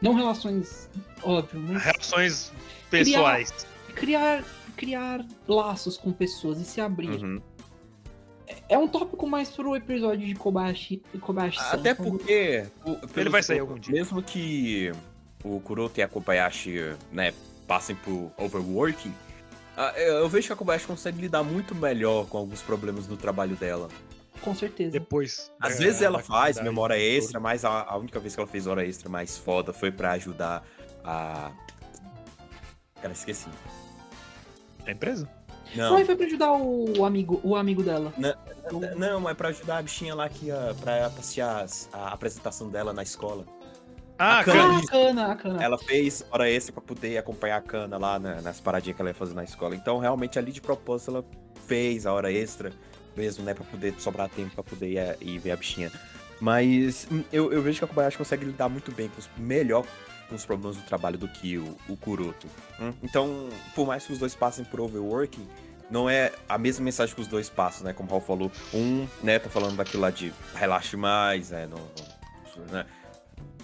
[0.00, 0.88] Não relações,
[1.24, 2.52] óbvio, mas Relações
[2.88, 3.66] pessoais.
[3.96, 4.44] criar,
[4.76, 7.10] criar laços com pessoas e se abrir.
[7.10, 7.42] Uhum.
[8.68, 12.66] É um tópico mais pro episódio de Kobayashi, Kobayashi Até porque.
[12.84, 13.92] o- pelos- vai sair algum dia.
[13.94, 14.92] Mesmo que
[15.44, 17.32] o Kuroto e a Kobayashi, né,
[17.66, 19.12] passem por overworking,
[19.76, 23.56] ah, eu vejo que a Kobayashi consegue lidar muito melhor com alguns problemas no trabalho
[23.56, 23.88] dela.
[24.40, 24.90] Com certeza.
[24.90, 25.52] Depois.
[25.60, 27.04] Às da- vezes ela faz memória tudo.
[27.04, 30.12] extra, mas a, a única vez que ela fez hora extra mais foda foi pra
[30.12, 30.64] ajudar
[31.04, 31.52] a.
[33.00, 33.46] Cara, esqueci.
[34.86, 35.28] A empresa?
[35.74, 38.12] Não, Foi, foi pra ajudar o, amigo, o amigo dela.
[38.18, 38.34] N-
[38.96, 42.92] não, é pra ajudar a bichinha lá que ia pra passear as- a apresentação dela
[42.92, 43.44] na escola.
[44.18, 44.40] Ah, A.
[44.40, 44.78] Ah, Cana.
[44.78, 45.64] a cana, a cana.
[45.64, 49.10] Ela fez hora extra pra poder acompanhar a Cana lá na- nas paradinhas que ela
[49.10, 49.74] ia fazer na escola.
[49.74, 51.24] Então, realmente, ali de propósito, ela
[51.66, 52.70] fez a hora extra
[53.16, 53.52] mesmo, né?
[53.54, 55.90] Pra poder sobrar tempo pra poder ir, ir ver a bichinha.
[56.40, 59.84] Mas hum, eu, eu vejo que a Kobayashi consegue lidar muito bem, com os, melhor
[60.32, 62.46] com os problemas do trabalho do que o, Kuroto.
[62.80, 62.92] hum.
[63.02, 65.46] Então, por mais que os dois passem por overworking,
[65.90, 67.92] não é a mesma mensagem que os dois passam, né?
[67.92, 68.52] Como o Raul falou.
[68.72, 71.66] Um, né, tá falando daquilo lá de relaxe mais, né?
[71.66, 71.78] Não,
[72.56, 72.86] não- né,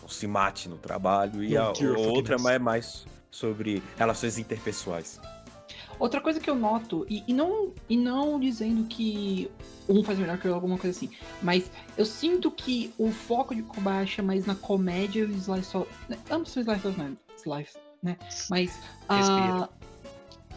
[0.01, 1.43] não se mate no trabalho.
[1.43, 5.21] E a, a outra é mais sobre relações interpessoais.
[5.99, 9.51] Outra coisa que eu noto, e, e não, e não dizendo que
[9.89, 11.11] um faz melhor que o outro, alguma coisa assim,
[11.43, 15.77] mas eu sinto que o foco de Kobayashi é mais na comédia e o Slice
[15.77, 15.91] of...
[16.09, 17.01] né, Ambos são Slice of
[17.47, 18.17] Life, né?
[18.49, 18.79] Mas
[19.09, 19.69] a...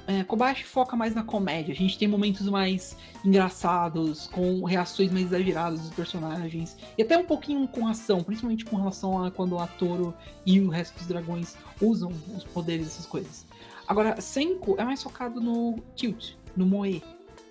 [0.08, 1.74] É, Kobayashi foca mais na comédia.
[1.74, 6.76] A gente tem momentos mais engraçados, com reações mais exageradas dos personagens.
[6.98, 10.14] E até um pouquinho com ação, principalmente com relação a quando a Toro
[10.46, 13.46] e o resto dos dragões usam os poderes dessas coisas.
[13.92, 17.04] Agora, Senko é mais focado no Tilt, no Moe.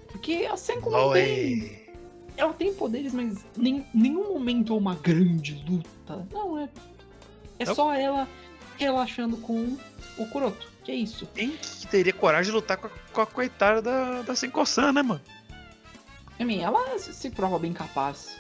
[0.09, 1.86] Porque a Senko não tem.
[2.34, 6.26] Ela tem poderes, mas em nenhum momento é uma grande luta.
[6.32, 6.66] Não, é.
[7.59, 7.74] É Não.
[7.74, 8.26] só ela
[8.78, 9.76] relaxando com
[10.16, 10.66] o Kuroto.
[10.82, 11.28] Que é isso.
[11.34, 15.03] Quem que teria coragem de lutar com a, com a coitada da, da Senkosan, né,
[15.03, 15.20] mano?
[16.38, 18.38] I mean, ela se, se prova bem capaz.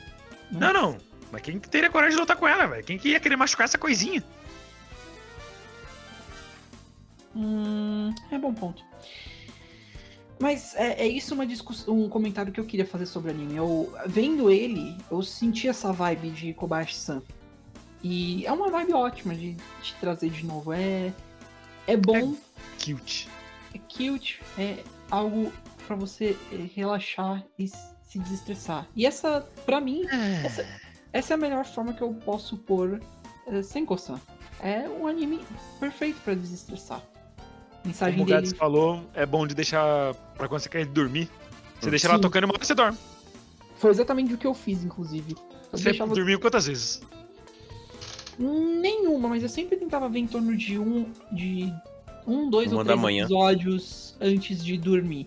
[0.50, 0.96] Não, não.
[1.30, 2.82] Mas quem que teria coragem de lutar com ela, velho?
[2.82, 4.24] Quem que ia querer machucar essa coisinha?
[7.34, 8.84] Hum, é bom ponto.
[10.38, 13.56] Mas é, é isso uma discussão, um comentário que eu queria fazer sobre o anime.
[13.56, 17.22] Eu, vendo ele, eu senti essa vibe de Kobayashi-san.
[18.02, 20.72] E é uma vibe ótima de, de trazer de novo.
[20.72, 21.12] É,
[21.86, 22.34] é bom,
[22.82, 23.28] Cute.
[23.74, 25.52] é cute, é algo
[25.86, 28.88] pra você eh, relaxar e se desestressar.
[28.96, 30.06] E essa, pra mim,
[30.42, 30.66] essa,
[31.12, 33.02] essa é a melhor forma que eu posso pôr
[33.46, 34.18] uh, Senko-san.
[34.62, 35.44] É um anime
[35.78, 37.02] perfeito pra desestressar.
[37.84, 41.28] Mensagem Como o Gats falou, é bom de deixar pra quando você quer dormir.
[41.80, 41.90] Você Hum.
[41.90, 42.22] deixa ela Sim.
[42.22, 42.98] tocando e uma hora você dorme.
[43.78, 45.32] foi exatamente o que eu fiz, inclusive.
[45.32, 47.00] Eu Você deixava dormiu quantas vezes?
[48.38, 51.72] nenhuma, mas eu sempre tentava ver em torno de um, de
[52.26, 53.24] um, dois Uma ou três manhã.
[53.24, 55.26] episódios antes de dormir.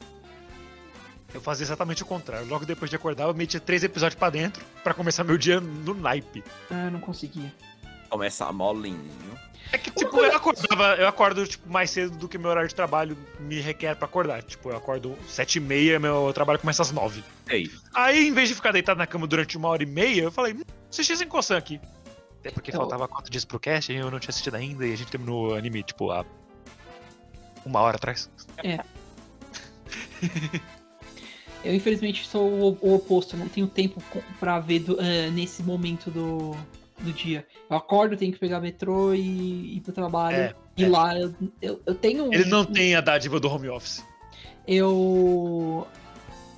[1.33, 2.47] Eu fazia exatamente o contrário.
[2.47, 5.93] Logo depois de acordar, eu metia três episódios pra dentro pra começar meu dia no
[5.95, 6.43] naipe.
[6.69, 7.51] Ah, eu não conseguia.
[8.13, 8.99] Começa molinho.
[9.71, 12.75] É que, tipo, eu acordava, eu acordo, tipo, mais cedo do que meu horário de
[12.75, 14.43] trabalho me requer pra acordar.
[14.43, 17.23] Tipo, eu acordo sete e meia, meu trabalho começa às nove.
[17.49, 20.31] Ei, Aí, em vez de ficar deitado na cama durante uma hora e meia, eu
[20.31, 20.61] falei, hum,
[20.91, 21.81] assisti sem coçã aqui.
[22.39, 24.93] Até porque Eu- faltava quatro dias pro cast e eu não tinha assistido ainda, e
[24.93, 26.23] a gente terminou o anime, tipo, há
[27.65, 28.29] uma hora atrás.
[31.63, 33.35] Eu, infelizmente, sou o, oposto.
[33.35, 34.03] Eu não tenho tempo
[34.37, 36.51] pra ver do- ah, nesse momento do,
[37.03, 37.45] do dia.
[37.69, 40.35] Eu acordo, tenho que pegar metrô e ir pro trabalho.
[40.37, 40.89] É, e é.
[40.89, 42.25] lá eu, eu, eu tenho.
[42.25, 44.03] um- Ele não tem a dádiva do home office.
[44.67, 45.87] Eu.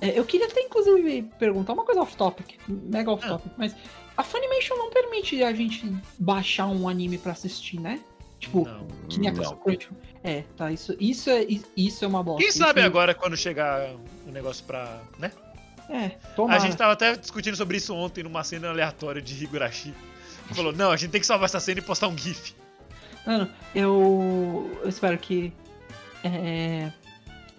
[0.00, 3.74] é, Eu queria até, inclusive, perguntar uma coisa off-topic, mega off-topic, mas
[4.16, 8.00] a Funimation não permite a gente baixar um anime pra assistir, né?
[8.38, 8.86] Tipo, Não.
[9.08, 9.56] que nem a Não.
[9.56, 9.96] Crunchyroll.
[10.22, 12.42] É, tá, isso, isso, é, isso é uma bosta.
[12.42, 13.94] Quem sabe Isso- agora, quando chegar
[14.26, 15.00] o negócio pra.
[15.18, 15.32] né?
[15.88, 16.56] É, tomara.
[16.56, 19.94] A gente tava até discutindo sobre isso ontem numa cena aleatória de Higurashi.
[20.54, 22.54] Falou, não, a gente tem que salvar essa cena e postar um GIF.
[23.26, 25.52] Mano, eu, eu espero que.
[26.24, 26.90] É,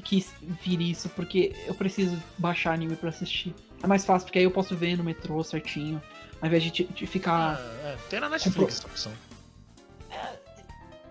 [0.03, 0.25] que
[0.63, 3.53] vire isso, porque eu preciso baixar anime pra assistir.
[3.83, 6.01] É mais fácil, porque aí eu posso ver no metrô certinho,
[6.41, 7.55] ao invés de, de- ficar.
[7.59, 9.11] Ah, é, tem na Netflix essa opção.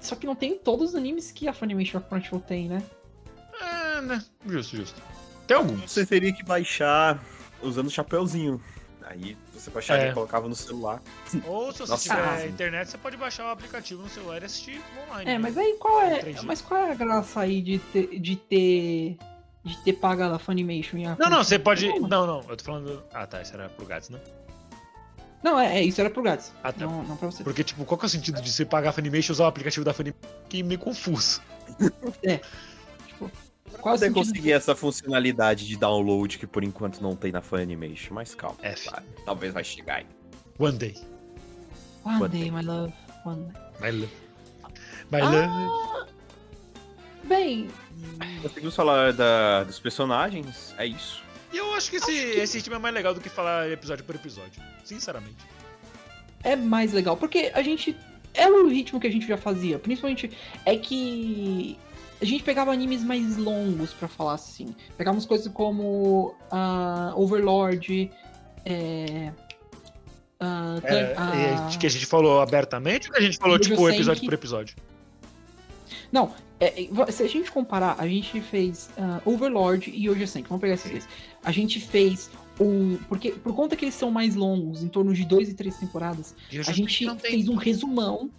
[0.00, 2.82] Só que não tem todos os animes que a Funimation Crunchyroll tem, né?
[3.60, 4.24] É, né?
[4.46, 5.02] Justo, justo.
[5.46, 5.90] Tem alguns.
[5.90, 7.22] você teria que baixar
[7.62, 8.62] usando o chapéuzinho.
[9.08, 10.10] Aí você baixava É.
[10.10, 11.00] e colocava no celular.
[11.46, 12.08] Ou se você Nossa.
[12.16, 15.30] tiver internet, você pode baixar o aplicativo no celular e assistir online.
[15.30, 15.38] É, né?
[15.38, 16.20] mas aí qual é.
[16.20, 16.42] 3G.
[16.42, 18.18] Mas qual é a graça aí de ter.
[18.18, 19.16] de ter.
[19.64, 21.16] de ter pagado a Funimation e a.
[21.16, 21.88] Não, não, você pode.
[22.00, 23.02] Não, Não, eu tô falando.
[23.14, 24.20] Ah, tá, isso era pro Gats, né?
[25.42, 26.52] Não, é, é, isso era pro grátis.
[26.64, 26.84] Ah, tá.
[26.84, 27.44] Não, não pra você.
[27.44, 29.46] Porque, tipo, qual que é o sentido de você pagar a Funimation e usar o
[29.46, 30.18] aplicativo da Funimation?
[30.48, 31.40] Que meio confuso.
[33.80, 37.42] Qual é o Poder conseguir essa funcionalidade de download que por enquanto não tem na
[37.42, 38.56] Funimation, mas calma.
[38.62, 40.06] Vai, talvez vai chegar aí.
[40.58, 40.94] One day.
[42.04, 42.56] One Quanto day, tempo?
[42.56, 42.92] my love.
[43.24, 43.52] One day.
[43.80, 44.12] My love.
[45.12, 45.46] My love.
[45.48, 46.06] Ah,
[47.24, 47.68] bem,
[48.42, 51.22] Conseguimos falar da- dos personagens, é isso.
[51.52, 54.14] E eu acho que esse, esse ritmo é mais legal do que falar episódio por
[54.14, 54.62] episódio.
[54.84, 55.36] Sinceramente.
[56.44, 57.96] é mais legal, porque a gente.
[58.34, 59.78] É o ritmo que a gente já fazia.
[59.78, 60.30] Principalmente
[60.66, 61.78] é que
[62.20, 64.74] a gente pegava animes mais longos pra falar assim.
[64.96, 68.10] Pegávamos coisas como ah, Overlord,
[68.64, 69.32] é.
[70.40, 73.96] ah, É, é, que a gente falou abertamente ou que a gente falou, tipo, sei
[73.96, 74.76] episódio por episódio?
[76.10, 78.88] Não, é, é, se a gente comparar, a gente fez
[79.24, 80.48] Overlord e Hoje Senki.
[80.48, 81.08] Vamos pegar esses dois.
[81.44, 82.96] A gente fez um.
[83.08, 86.34] Porque por conta que eles são mais longos, em torno de dois e três temporadas,
[86.66, 88.30] a gente fez um resumão.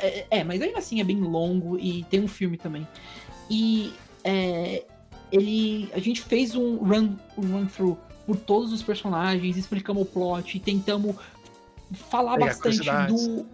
[0.00, 2.86] É, é, é, mas ainda assim é bem longo e tem um filme também.
[3.50, 3.92] E
[4.24, 4.84] é,
[5.30, 10.06] ele, a gente fez um run, um run through por todos os personagens, explicamos o
[10.06, 11.16] plot, tentamos
[12.08, 12.78] falar Pegar bastante
[13.08, 13.46] do,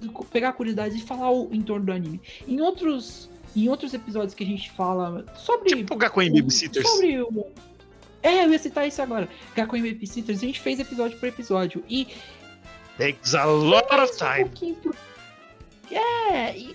[0.00, 2.20] do- pegar curiosidades e falar o em torno do anime.
[2.46, 6.88] Em outros em outros episódios que a gente fala sobre Tipo Gakuen o- Babysitters.
[6.88, 7.46] Sobre o...
[8.22, 9.28] É, eu ia citar isso agora.
[9.54, 11.84] Gakuen Babysitters, a gente fez episódio por episódio.
[11.88, 12.06] E
[12.96, 14.16] Takes a lot of um
[14.48, 14.74] time.
[14.76, 14.96] por-
[15.94, 16.74] É, e...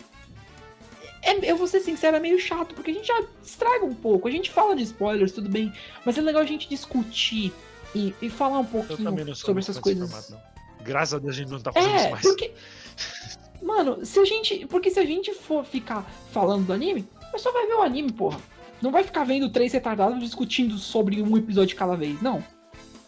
[1.21, 4.27] é, eu vou ser sincero, é meio chato, porque a gente já estraga um pouco.
[4.27, 5.71] A gente fala de spoilers, tudo bem,
[6.05, 7.53] mas é legal a gente discutir
[7.95, 10.09] e, e falar um pouquinho sobre essas coisas.
[10.09, 10.53] formato.
[10.81, 12.21] Graças a Deus a gente não tá fazendo isso É, mais.
[12.21, 12.51] porque.
[13.61, 14.65] Mano, se a gente.
[14.67, 18.11] Porque se a gente for ficar falando do anime, o pessoal vai ver o anime,
[18.11, 18.39] porra.
[18.81, 22.43] Não vai ficar vendo três retardados discutindo sobre um episódio cada vez, não.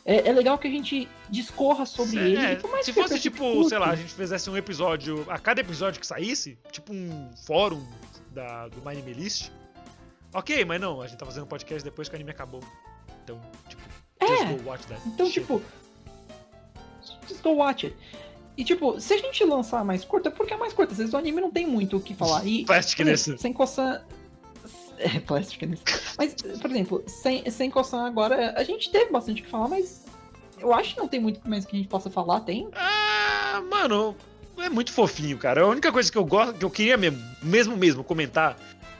[0.06, 2.38] É, é legal que a gente discorra sobre ele.
[2.38, 4.56] É, e por mais se que fosse, tipo, curto, sei lá, a gente fizesse um
[4.56, 7.84] episódio, a cada episódio que saísse, tipo um fórum
[8.32, 9.49] da, do My Anime List.
[10.32, 12.62] Ok, mas não, a gente tá fazendo podcast depois que o anime acabou.
[13.24, 13.82] Então, tipo,
[14.20, 15.01] É, just go watch that.
[15.08, 15.39] Então, shit.
[15.39, 15.62] tipo.
[17.28, 17.95] Just go watch it.
[18.58, 20.91] E, tipo, se a gente lançar mais curta, é porque é mais curta.
[20.91, 22.45] Às vezes o anime não tem muito o que falar.
[22.45, 23.38] E, por exemplo, nesse.
[23.38, 24.06] Sem coçar.
[25.16, 25.84] É, plástico nesse.
[26.18, 30.06] Mas, por exemplo, sem, sem coçar agora, a gente teve bastante o que falar, mas.
[30.58, 32.70] Eu acho que não tem muito mais que a gente possa falar, tem?
[32.74, 34.16] Ah, mano,
[34.58, 35.62] é muito fofinho, cara.
[35.64, 38.58] A única coisa que eu gosto, que eu queria mesmo, mesmo mesmo comentar,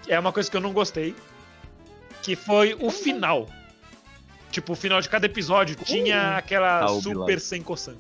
[0.08, 1.16] é uma coisa que eu não gostei,
[2.22, 3.48] que foi o final.
[4.52, 8.00] Tipo, o final de cada episódio tinha aquela Ah, o super coçando.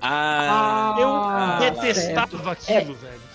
[0.00, 2.48] Ah, Eu Ah, detestava certo.
[2.48, 3.31] aquilo, velho.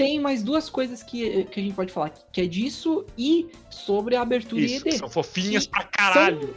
[0.00, 4.16] Tem mais duas coisas que, que a gente pode falar, que é disso e sobre
[4.16, 4.96] a abertura Isso, e ED.
[4.98, 6.56] são fofinhas pra caralho.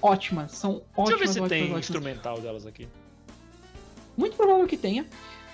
[0.00, 1.80] São ótimas, são Deixa eu ótimas, ver se ótimas, tem ótimas.
[1.80, 2.88] instrumental delas aqui.
[4.16, 5.04] Muito provável que tenha.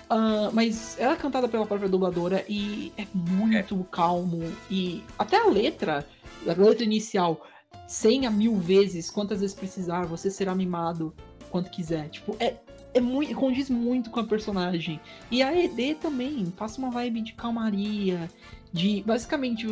[0.09, 4.39] ah, mas ela é cantada pela própria dubladora e é muito calmo.
[4.71, 6.07] E até a letra,
[6.47, 7.45] a letra inicial,
[7.85, 11.13] cem a mil vezes, quantas vezes precisar, você será mimado
[11.51, 12.07] quanto quiser.
[12.07, 12.55] Tipo, é,
[12.97, 14.99] é muito, condiz muito com a personagem.
[15.31, 18.29] E a ED também passa uma vibe de calmaria,
[18.73, 19.67] de basicamente.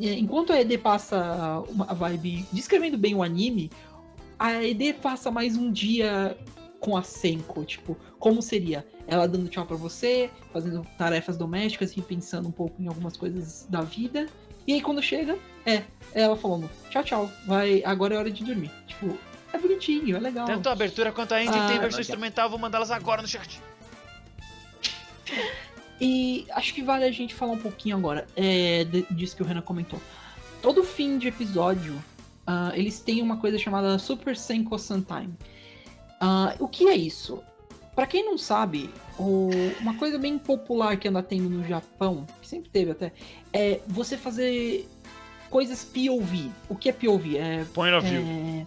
[0.00, 3.70] é, Enquanto a ED passa uma vibe descrevendo bem o anime,
[4.38, 6.36] a ED passa mais um dia
[6.80, 8.84] com a Senko, tipo, como seria?
[9.06, 13.66] Ela dando tchau pra você, fazendo tarefas domésticas e pensando um pouco em algumas coisas
[13.70, 14.26] da vida.
[14.66, 18.70] E aí quando chega, é, ela falando, tchau, tchau, vai, agora é hora de dormir.
[18.88, 19.16] Tipo,
[19.52, 20.46] é bonitinho, é legal.
[20.46, 22.00] Tanto a abertura quanto a ending Ah, tem versão já.
[22.00, 23.60] instrumental, vou mandá-las agora no chat.
[26.00, 29.46] E acho que vale a gente falar um pouquinho agora é, de- disso que o
[29.46, 30.00] Renan comentou.
[30.60, 32.02] Todo fim de episódio,
[32.46, 35.32] ah, eles têm uma coisa chamada Super Senko Sun Time.
[36.20, 37.42] Ah, o que é isso?
[37.94, 39.50] Pra quem não sabe, o-
[39.80, 43.12] uma coisa bem popular que anda tendo no Japão, que sempre teve até,
[43.52, 44.88] é você fazer
[45.50, 46.50] coisas POV.
[46.68, 47.36] O que é POV?
[47.36, 48.66] É Point of view.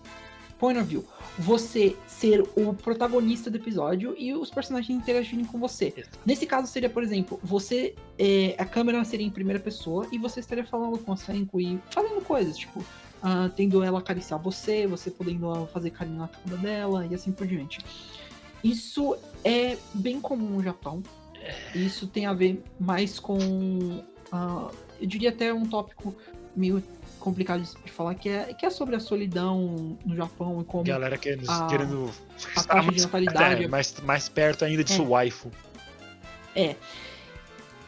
[0.66, 1.05] Point of view.
[1.38, 5.93] Você ser o protagonista do episódio e os personagens interagirem com você.
[6.26, 7.93] Nesse caso seria, por exemplo, você.
[8.18, 11.80] é, a câmera seria em primeira pessoa e você estaria falando com a Senko e
[11.91, 12.84] fazendo coisas, tipo,
[13.22, 17.45] ah, tendo ela acariciar você, você podendo fazer carinho na bunda dela e assim por
[17.45, 17.80] diante.
[18.63, 21.03] Isso é bem comum no Japão.
[21.76, 24.03] Isso tem a ver mais com.
[24.32, 26.16] ah, eu diria até um tópico
[26.55, 26.82] meio
[27.26, 31.18] complicado de falar, que é, que é sobre a solidão no Japão e como Galera
[31.18, 32.12] querendo, a- querendo
[32.56, 34.96] a taxa de mais, natalidade é, mais, mais perto ainda de É.
[34.96, 35.52] sua waifu.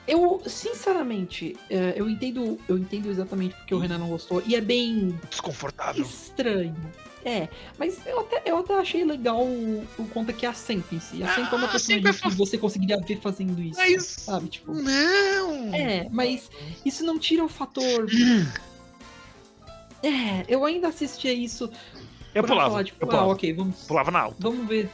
[0.08, 4.42] Eu, sinceramente, é, eu entendo, eu entendo exatamente porque o Renan não gostou.
[4.46, 6.02] E é bem Desconfortável.
[6.04, 6.76] estranho.
[7.26, 11.00] É, mas eu até, eu até achei legal o, o conta que é a em
[11.02, 11.22] si.
[11.24, 13.78] A Senko é uma Ah, personagem é que você conseguiria ver fazendo isso.
[13.78, 14.74] Mas- Sabe, tipo.
[14.74, 15.74] Não!
[15.76, 16.50] É, mas
[16.86, 18.08] isso não tira o fator.
[20.04, 21.72] É, eu ainda assistia isso.
[22.34, 22.70] Eu pulava.
[22.70, 23.32] Falar, tipo, eu ah, pulava.
[23.32, 23.84] ok, vamos.
[23.84, 24.38] Pulava na alta.
[24.40, 24.90] Vamos ver.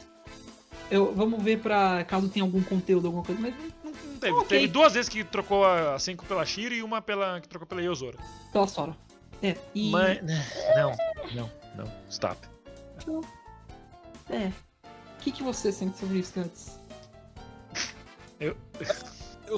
[0.90, 4.32] Eu, vamos ver pra caso tenha algum conteúdo, alguma coisa, mas Não, não teve.
[4.32, 4.46] Ok.
[4.48, 7.82] Teve duas vezes que trocou a 5 pela Shiro e uma pela, que trocou pela
[7.82, 8.18] Yozora.
[8.52, 8.96] pela Sora.
[9.42, 9.90] É, e.
[9.90, 10.20] Mas.
[10.76, 10.92] Não,
[11.34, 11.92] não, não.
[12.08, 12.38] Stop.
[14.30, 14.52] É.
[15.18, 16.78] O que, que você sente sobre isso, Guts?
[18.40, 18.56] Eu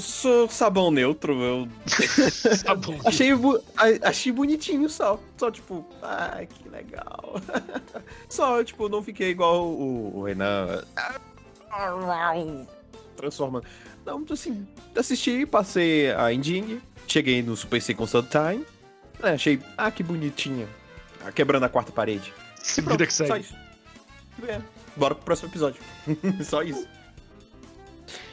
[0.00, 1.68] sou sabão neutro, eu
[2.76, 2.98] bom.
[3.04, 3.62] achei, bu-
[4.02, 5.18] achei bonitinho só.
[5.36, 7.40] Só tipo, ai, que legal.
[8.28, 10.82] Só, tipo, não fiquei igual o, o Renan.
[13.16, 13.64] Transformando.
[14.04, 14.66] Não, assim,
[14.96, 18.66] assisti, passei a ending, cheguei no Super Second Sun Time.
[19.22, 20.68] É, achei, ah, que bonitinho.
[21.24, 22.32] Ah, quebrando a quarta parede.
[22.76, 23.28] E pronto, Vida que segue.
[23.30, 23.54] Só isso.
[24.46, 24.60] É,
[24.96, 25.80] bora pro próximo episódio.
[26.44, 26.86] só isso.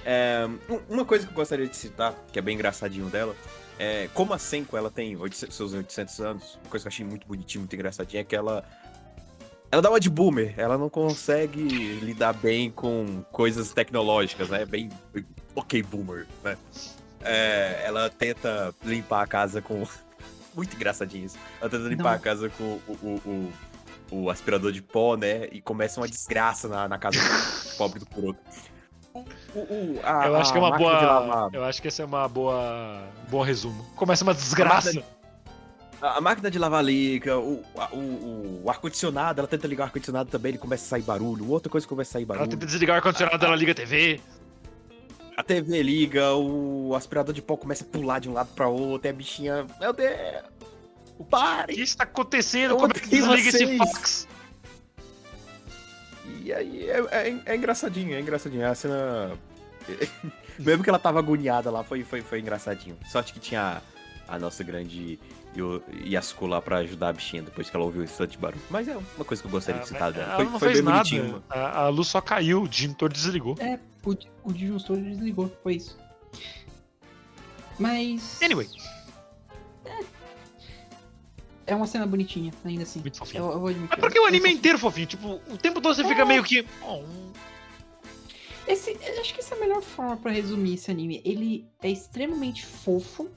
[0.05, 3.35] É, um- uma coisa que eu gostaria de citar, que é bem engraçadinho dela,
[3.79, 7.05] é como a Senko ela tem 800 seus 800 anos, uma coisa que eu achei
[7.05, 8.63] muito bonitinho, muito engraçadinha, é que ela.
[9.71, 11.59] Ela dá uma de boomer, ela não consegue
[11.99, 14.65] lidar bem com coisas tecnológicas, né?
[14.65, 14.89] Bem.
[15.55, 16.55] Ok, boomer, né?
[17.21, 19.87] É, ela tenta limpar a casa com.
[20.53, 21.37] Muito engraçadinho isso.
[21.59, 22.11] Ela tenta limpar Não.
[22.11, 23.51] a casa com o, o,
[24.11, 25.47] o, o aspirador de pó, né?
[25.51, 28.39] E começa uma desgraça na, na casa do pobre do Kuroto.
[29.55, 31.49] O- o- a- Eu acho que é uma boa.
[31.53, 33.03] Eu acho que esse é uma boa.
[33.29, 33.83] Bom resumo.
[33.95, 34.91] Começa uma desgraça.
[36.01, 40.29] A a máquina de lavar liga, o, o, o ar-condicionado, ela tenta ligar o ar-condicionado
[40.29, 41.49] também, ele começa a sair barulho.
[41.49, 42.49] Outra coisa que começa a sair Ela barulho.
[42.49, 44.19] tenta desligar o ar-condicionado, ela liga a TV.
[45.37, 49.07] A TV liga, o aspirador de pó começa a pular de um lado pra outro,
[49.07, 49.65] e a bichinha.
[49.79, 50.13] Meu Deus!
[51.17, 51.81] O que Pare!
[51.81, 52.71] está acontecendo?
[52.71, 54.27] Eu Como é que desliga esse vocês.
[56.43, 58.61] E aí é, é- é engraçadinho, é engraçadinho.
[58.63, 59.31] É a cena.
[60.59, 62.97] Mesmo que ela tava agoniada lá, foi, foi, foi engraçadinho.
[63.09, 63.81] Sorte que tinha
[64.27, 65.17] a, a nossa grande
[66.05, 68.61] Yasuko lá pra ajudar a bichinha depois que ela ouviu esse tanto de barulho.
[68.69, 70.25] Mas é uma coisa que eu gostaria de citar dela.
[70.27, 70.97] Ela Foi, não foi fez bem nada.
[71.09, 71.43] bonitinho.
[71.49, 73.55] A, a luz só caiu, o disjuntor desligou.
[73.59, 75.97] É, o, o disjuntor desligou, foi isso.
[77.79, 78.39] Mas.
[78.41, 78.67] Anyway,
[81.65, 82.99] É uma cena bonitinha, ainda assim.
[82.99, 83.43] muito fofinho.
[83.45, 83.93] Eu, eu vou admitir.
[83.97, 85.07] É porque o anime é inteiro fofinho.
[85.07, 86.65] Tipo, o tempo todo você fica meio que.
[86.81, 87.01] "Oh,
[88.67, 91.21] Esse, eu acho que essa é a melhor forma pra resumir esse anime.
[91.25, 93.29] Ele é extremamente fofo,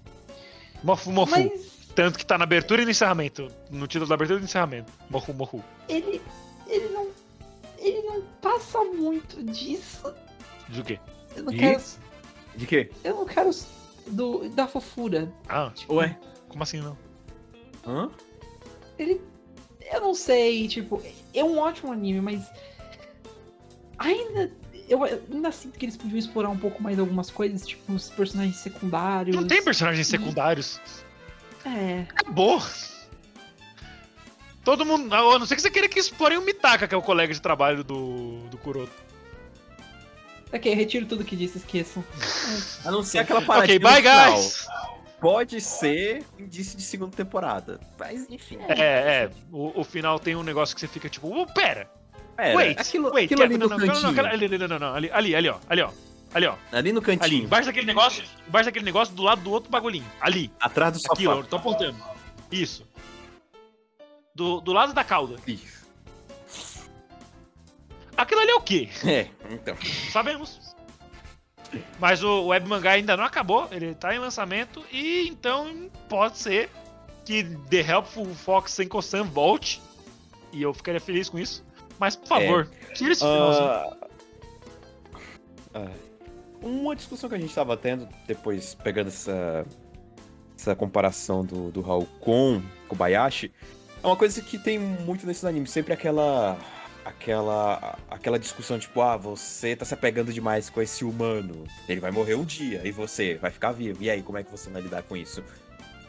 [0.83, 1.33] Mofu, mofu.
[1.33, 3.49] mas Tanto que tá na abertura e no encerramento.
[3.70, 4.93] No título da abertura e no encerramento.
[5.09, 5.62] Mofu, mofu.
[5.89, 6.20] ele,
[6.66, 7.09] ele não.
[7.79, 10.12] Ele não passa muito disso.
[10.68, 10.99] Do quê?
[11.37, 11.59] Eu não E?
[11.59, 11.83] quero.
[12.57, 12.91] De quê?
[13.05, 13.51] Eu não quero
[14.09, 15.31] do, da fofura.
[15.49, 16.18] Ah, Tipo, Ué?
[16.49, 16.97] como assim não?
[17.87, 18.11] Hã?
[18.99, 19.20] Ele.
[19.93, 21.01] Eu não sei, tipo,
[21.32, 22.51] é um ótimo anime, mas.
[23.99, 24.53] Ainda.
[24.89, 28.57] Eu ainda sinto que eles podiam explorar um pouco mais algumas coisas, tipo os personagens
[28.57, 29.34] secundários.
[29.34, 30.80] Não tem personagens secundários.
[31.64, 32.07] É.
[32.09, 32.62] Acabou.
[34.64, 35.12] Todo mundo.
[35.12, 37.41] A não ser que você queira que explorem o Mitaka, que é o colega de
[37.41, 38.93] trabalho do, do Kuroto.
[40.53, 42.05] Ok, retiro tudo que disse, esqueçam.
[42.84, 43.64] A não ser aquela parada.
[43.64, 44.66] Ok, bye guys!
[45.27, 47.81] Pode ser indício de segunda temporada.
[47.99, 48.59] Mas, enfim.
[48.68, 49.31] É, é.
[49.51, 51.91] O, o final tem um negócio que você fica tipo, oh, pera!
[52.37, 52.79] Pera, wait!
[52.79, 54.11] aquilo, wait, aquilo ali não, no não, não, não, cantinho.
[54.12, 55.91] aquela- ali, ali, não, não, não, ali, ali, ali, ó, ali, ó,
[56.33, 57.45] ali, ó, Ali no ali, cantinho.
[57.45, 61.14] embaixo daquele negócio, embaixo daquele negócio, do lado do outro bagulhinho, ali, Atrás do sofá.
[61.14, 61.97] aqui, ó, tô apontando,
[62.53, 62.87] isso,
[64.35, 65.87] do, do lado da cauda, Isso.
[68.16, 68.89] aquilo ali é o quê?
[69.05, 69.77] É, então.
[70.12, 70.61] Sabemos.
[71.99, 76.71] Mas o web mangá ainda não acabou, ele tá em lançamento e então pode ser
[77.25, 79.81] que The Helpful Fox Senko-san volte
[80.53, 81.64] e eu ficaria feliz com isso.
[81.99, 83.97] Mas por favor, tira esse finalzinho.
[85.75, 85.91] Ah,
[86.62, 89.67] uma discussão que a gente tava tendo, depois pegando essa,
[90.59, 93.53] essa comparação do, do Raul com Kobayashi,
[94.03, 96.57] é uma coisa que tem muito nesses animes, sempre aquela.
[97.07, 102.11] Aquela, aquela discussão tipo, ah, você tá se apegando demais com esse humano, ele vai
[102.11, 104.82] morrer um dia, e você vai ficar vivo, e aí, como é que você vai
[104.82, 105.44] lidar com isso?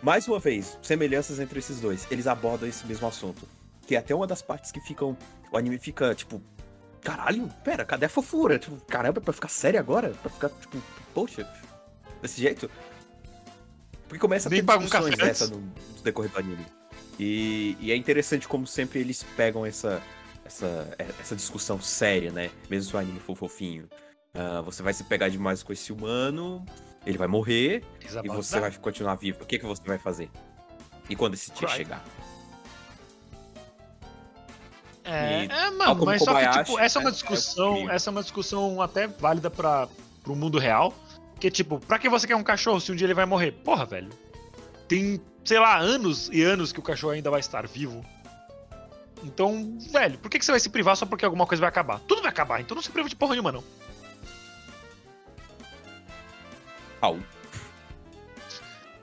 [0.02, 3.48] Mais uma vez, semelhanças entre esses dois, eles abordam esse mesmo assunto,
[3.86, 5.16] que é até uma das partes que ficam,
[5.52, 6.42] o anime fica, tipo,
[7.00, 8.58] caralho, pera, cadê a fofura?
[8.58, 10.10] Tipo, caramba, pra ficar sério agora?
[10.22, 10.82] Pra ficar, tipo,
[11.14, 11.48] poxa,
[12.24, 12.72] desse jeito?
[14.08, 16.66] Porque começa a Nem ter um discussões dessa no, no decorrer do anime.
[17.20, 20.02] E, e é interessante como sempre eles pegam essa,
[20.48, 22.50] essa, essa discussão séria, né?
[22.70, 23.88] Mesmo se o anime for fofinho.
[24.34, 26.66] Ah, você vai se pegar demais com esse humano,
[27.06, 27.84] ele vai morrer
[28.24, 29.44] e você vai continuar vivo.
[29.44, 30.30] O que, que você vai fazer?
[31.10, 32.04] E quando esse dia chegar?
[35.04, 37.94] É, E, é, mano, mas só que, tipo, essa é uma é- é discussão, incrível.
[37.94, 39.88] essa é uma discussão até válida para
[40.22, 40.94] pro mundo real,
[41.40, 43.52] que tipo, pra que você quer um cachorro se um dia ele vai morrer?
[43.54, 44.10] Porra, velho.
[44.88, 48.06] Tem, sei lá, anos e anos que o cachorro ainda vai estar vivo.
[49.24, 52.00] Então, velho, por que, que você vai se privar só porque alguma coisa vai acabar?
[52.02, 53.64] Tudo vai acabar, então não se priva de porra nenhuma, não.
[57.02, 57.20] Raul.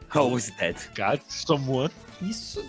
[0.08, 0.76] Raul is dead.
[0.96, 1.90] God, someone.
[2.22, 2.64] Isso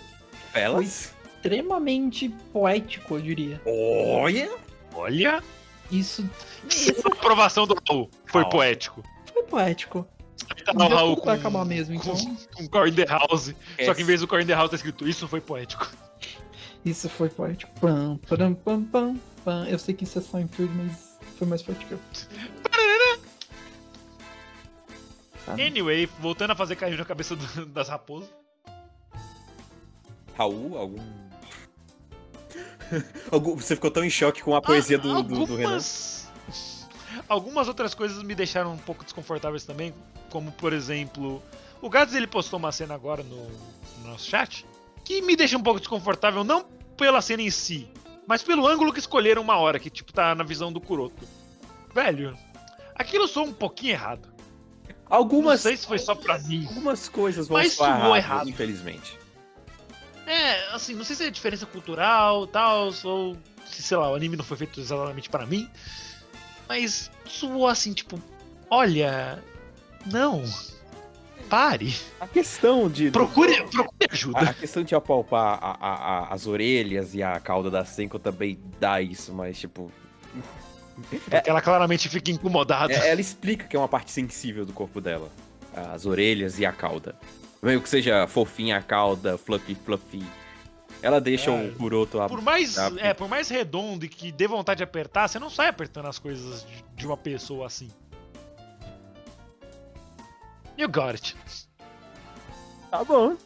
[0.52, 1.14] Fellas.
[1.36, 3.60] extremamente poético, eu diria.
[3.64, 4.50] Olha!
[4.94, 5.42] Olha,
[5.90, 6.28] Isso,
[7.04, 8.50] a aprovação do Raul foi Raul.
[8.50, 9.02] poético.
[9.32, 10.06] foi poético.
[10.64, 12.14] Tá o Raul tudo vai com- acabar mesmo, então.
[12.14, 13.54] Com, com Core in the House.
[13.84, 15.88] Só que em vez do Core in the House tá escrito Isso foi poético.
[16.86, 17.72] Isso foi poético.
[17.80, 19.66] Pam, param, pam, pam, pam.
[19.68, 22.00] Eu sei que isso é Seinfeld, mas foi mais forte que eu.
[25.48, 28.28] Ah, Anyway, voltando a fazer carinho na cabeça do- das raposas.
[30.36, 31.02] Raul, algum.
[33.56, 35.70] Você ficou tão em choque com a poesia do, do, do Renan?
[35.70, 36.28] algumas...
[37.28, 39.92] algumas outras coisas me deixaram um pouco desconfortáveis também,
[40.30, 41.42] como por exemplo,
[41.82, 44.64] o Gads ele postou uma cena agora no, no nosso chat
[45.06, 46.64] que me deixa um pouco desconfortável, não
[46.96, 47.88] pela cena em si,
[48.26, 51.26] mas pelo ângulo que escolheram uma hora, que tipo tá na visão do Kuroto.
[51.94, 52.36] Velho,
[52.94, 54.28] aquilo soa um pouquinho errado.
[54.88, 56.66] Não Algumas, sei se foi só pra mim.
[56.66, 59.16] algumas coisas vão Mas soar soou errado, infelizmente.
[60.26, 64.36] É, assim, não sei se é diferença cultural tal, ou se, sei lá, o anime
[64.36, 65.70] não foi feito exatamente para mim.
[66.68, 68.20] Mas soou assim, tipo,
[68.68, 69.40] olha.
[70.04, 70.42] Não.
[71.48, 71.94] Pare.
[72.20, 73.10] A questão de.
[73.10, 74.38] Procure, procure ajuda.
[74.38, 78.18] A, a questão de apalpar a- a- a- as orelhas e a cauda da Senko
[78.18, 79.90] também dá isso, mas tipo.
[81.10, 81.20] Porque
[81.50, 82.92] ela claramente fica incomodada.
[82.92, 85.30] é- ela explica que é uma parte sensível do corpo dela.
[85.92, 87.14] As orelhas e a cauda.
[87.62, 90.24] Mesmo que seja fofinha a cauda, fluffy, fluffy.
[91.02, 91.68] Ela deixa É.
[91.68, 92.18] o Kuroto.
[92.28, 95.50] Por mais, Ah, é, por mais redondo e que dê vontade de apertar, você não
[95.50, 97.88] sai apertando as coisas de, de uma pessoa assim.
[100.76, 101.36] You got it.
[102.90, 103.36] Tá bom.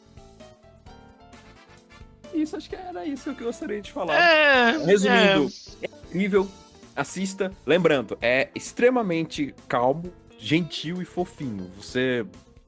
[2.32, 4.14] Isso, acho que era isso que eu gostaria de falar.
[4.14, 5.48] É, Resumindo,
[5.82, 6.48] é incrível.
[6.94, 7.52] Assista.
[7.66, 11.70] Lembrando, é extremamente calmo, gentil e fofinho.
[11.76, 12.26] Você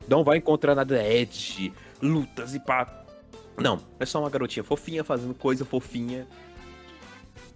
[0.08, 3.04] não vai encontrar nada edge, lutas e pá.
[3.56, 6.26] Não, é só uma garotinha fofinha fazendo coisa fofinha.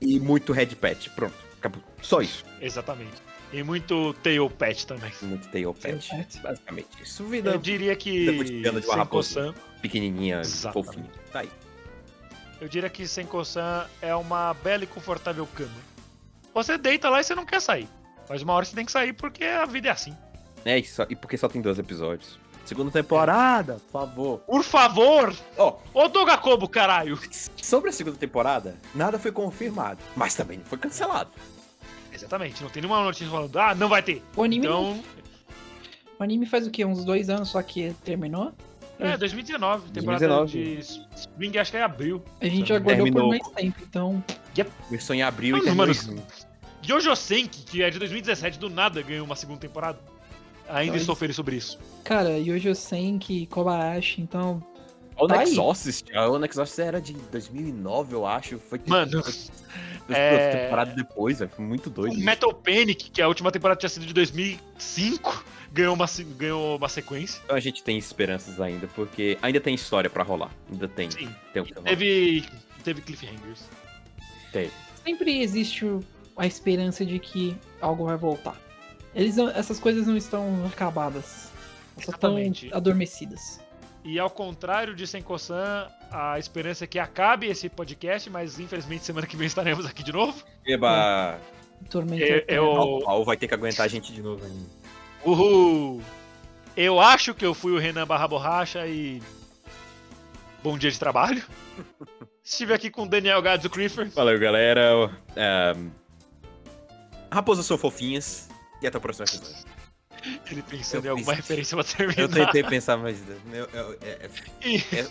[0.01, 1.11] E muito red pet.
[1.11, 1.83] Pronto, acabou.
[2.03, 2.45] Só isso.
[2.61, 3.26] é, exatamente.
[3.53, 5.13] E muito tail pet também.
[5.23, 6.09] Muito tail pet.
[6.09, 6.27] Tail.
[6.43, 7.23] Basicamente isso.
[7.23, 9.55] Eu Vida diria vida que cotidiana de uma raposa.
[9.81, 10.87] Pequenininha, Exatamente.
[10.87, 11.11] fofinha.
[11.33, 11.51] Tá aí.
[12.61, 15.71] eu diria que Senko-san é uma bela e confortável cama.
[16.55, 17.89] Você deita lá e você não quer sair.
[18.29, 20.17] Mas uma hora você tem que sair porque a vida é assim.
[20.65, 21.07] É isso.
[21.09, 22.39] E porque só tem dois episódios.
[22.65, 24.39] Segunda temporada, por favor.
[24.41, 25.33] Por favor!
[25.57, 27.17] Ó, Ô Dogakobo, caralho!
[27.63, 31.31] Sobre a segunda temporada, nada foi confirmado, mas também não foi cancelado.
[32.17, 34.23] Exatamente, não tem nenhuma notícia falando, ah, não vai ter.
[34.37, 35.01] O anime, Então,
[36.19, 36.85] o anime faz o quê?
[36.85, 38.53] Uns dois anos só que terminou?
[38.99, 40.81] é, 2019, temporada 2019.
[40.81, 42.23] de Spring, acho que é abril.
[42.41, 43.23] A gente já aguardou Terminou.
[43.25, 44.25] por mais tempo, então.
[44.89, 45.87] Começou em abril e Mas, terminou
[46.17, 46.23] mano.
[46.83, 49.99] Jojo Senki, que é de 2017, do nada ganhou uma segunda temporada.
[50.69, 51.79] Ainda Mas- estou feliz sobre isso.
[52.05, 54.63] Cara, Yojo Senki, Kobayashi, então.
[55.19, 55.47] O Tá aí.
[55.49, 58.59] Nexorcist, a Nexorcist era de 2009, eu acho.
[58.59, 62.15] Foi Mano, foi, é- temporada depois, foi muito doido.
[62.15, 62.25] isso.
[62.25, 66.07] Metal Panic, que a última temporada tinha sido de 2005, ganhou uma,
[66.37, 67.41] ganhou uma sequência.
[67.45, 70.51] Então a gente tem esperanças ainda, porque ainda tem história pra rolar.
[70.71, 71.11] Ainda tem.
[71.11, 71.29] Sim.
[71.53, 71.85] tem o rolar.
[71.89, 72.45] Teve,
[72.85, 73.63] teve cliffhangers.
[74.53, 74.71] Teve.
[75.05, 76.05] Sempre existe o-
[76.37, 78.57] a esperança de que algo vai voltar.
[79.15, 81.49] Eles, essas coisas não estão acabadas.
[81.97, 82.37] Elas só estão
[82.73, 83.61] adormecidas.
[84.07, 89.27] E ao contrário de Senko-san, a esperança é que acabe esse podcast, mas infelizmente semana
[89.27, 90.43] que vem estaremos aqui de novo.
[90.65, 91.39] Eba,
[91.91, 92.63] Tormento É, eterno.
[92.73, 94.67] eu- o Paulo vai ter que aguentar a gente de novo ainda.
[95.25, 96.01] Uhul!
[96.77, 99.21] Eu acho que eu fui o Renan Barra Borracha e.
[100.63, 101.43] Bom dia de trabalho.
[102.45, 104.09] Estive aqui com o Daniel Gadzo Creeper.
[104.11, 105.11] Valeu, galera.
[105.77, 105.91] Um,
[107.33, 108.49] Raposas são fofinhas.
[108.81, 109.76] E até o próximo episódio.
[110.51, 112.21] Ele pensando Eu em alguma fiz- referência pra terminar.
[112.23, 113.19] Eu tentei pensar, mas.
[113.53, 114.29] eu- eu- é,
[114.65, 115.07] E, é-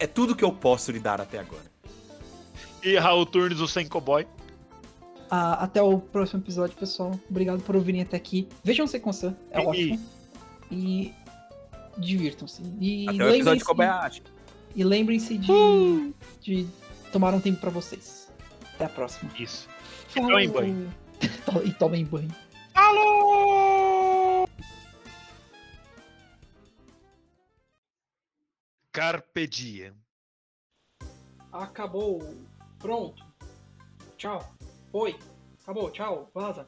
[0.00, 1.64] é tudo que eu posso lhe dar até agora.
[2.82, 4.26] e Raul Turnes, o Senko Boy.
[5.30, 7.18] Ah, até o próximo episódio, pessoal.
[7.28, 8.48] Obrigado por ouvirem até aqui.
[8.62, 10.00] Vejam Seconsan, é E- ótimo.
[10.70, 11.12] E
[11.98, 12.62] divirtam-se.
[12.80, 14.22] E Até o episódio de Kobayashi.
[14.74, 16.66] e lembrem-se de, de
[17.12, 18.28] tomar um tempo pra vocês.
[18.74, 19.30] Até a próxima.
[19.38, 19.68] Isso.
[20.10, 20.94] E tomem banho.
[21.64, 22.28] e tomem banho.
[22.74, 23.85] Alô!
[28.96, 29.92] Carpe diem.
[31.52, 32.18] Acabou.
[32.78, 33.22] Pronto.
[34.16, 34.40] Tchau.
[34.90, 35.18] Foi.
[35.60, 35.90] Acabou.
[35.90, 36.30] Tchau.
[36.32, 36.66] Vaza.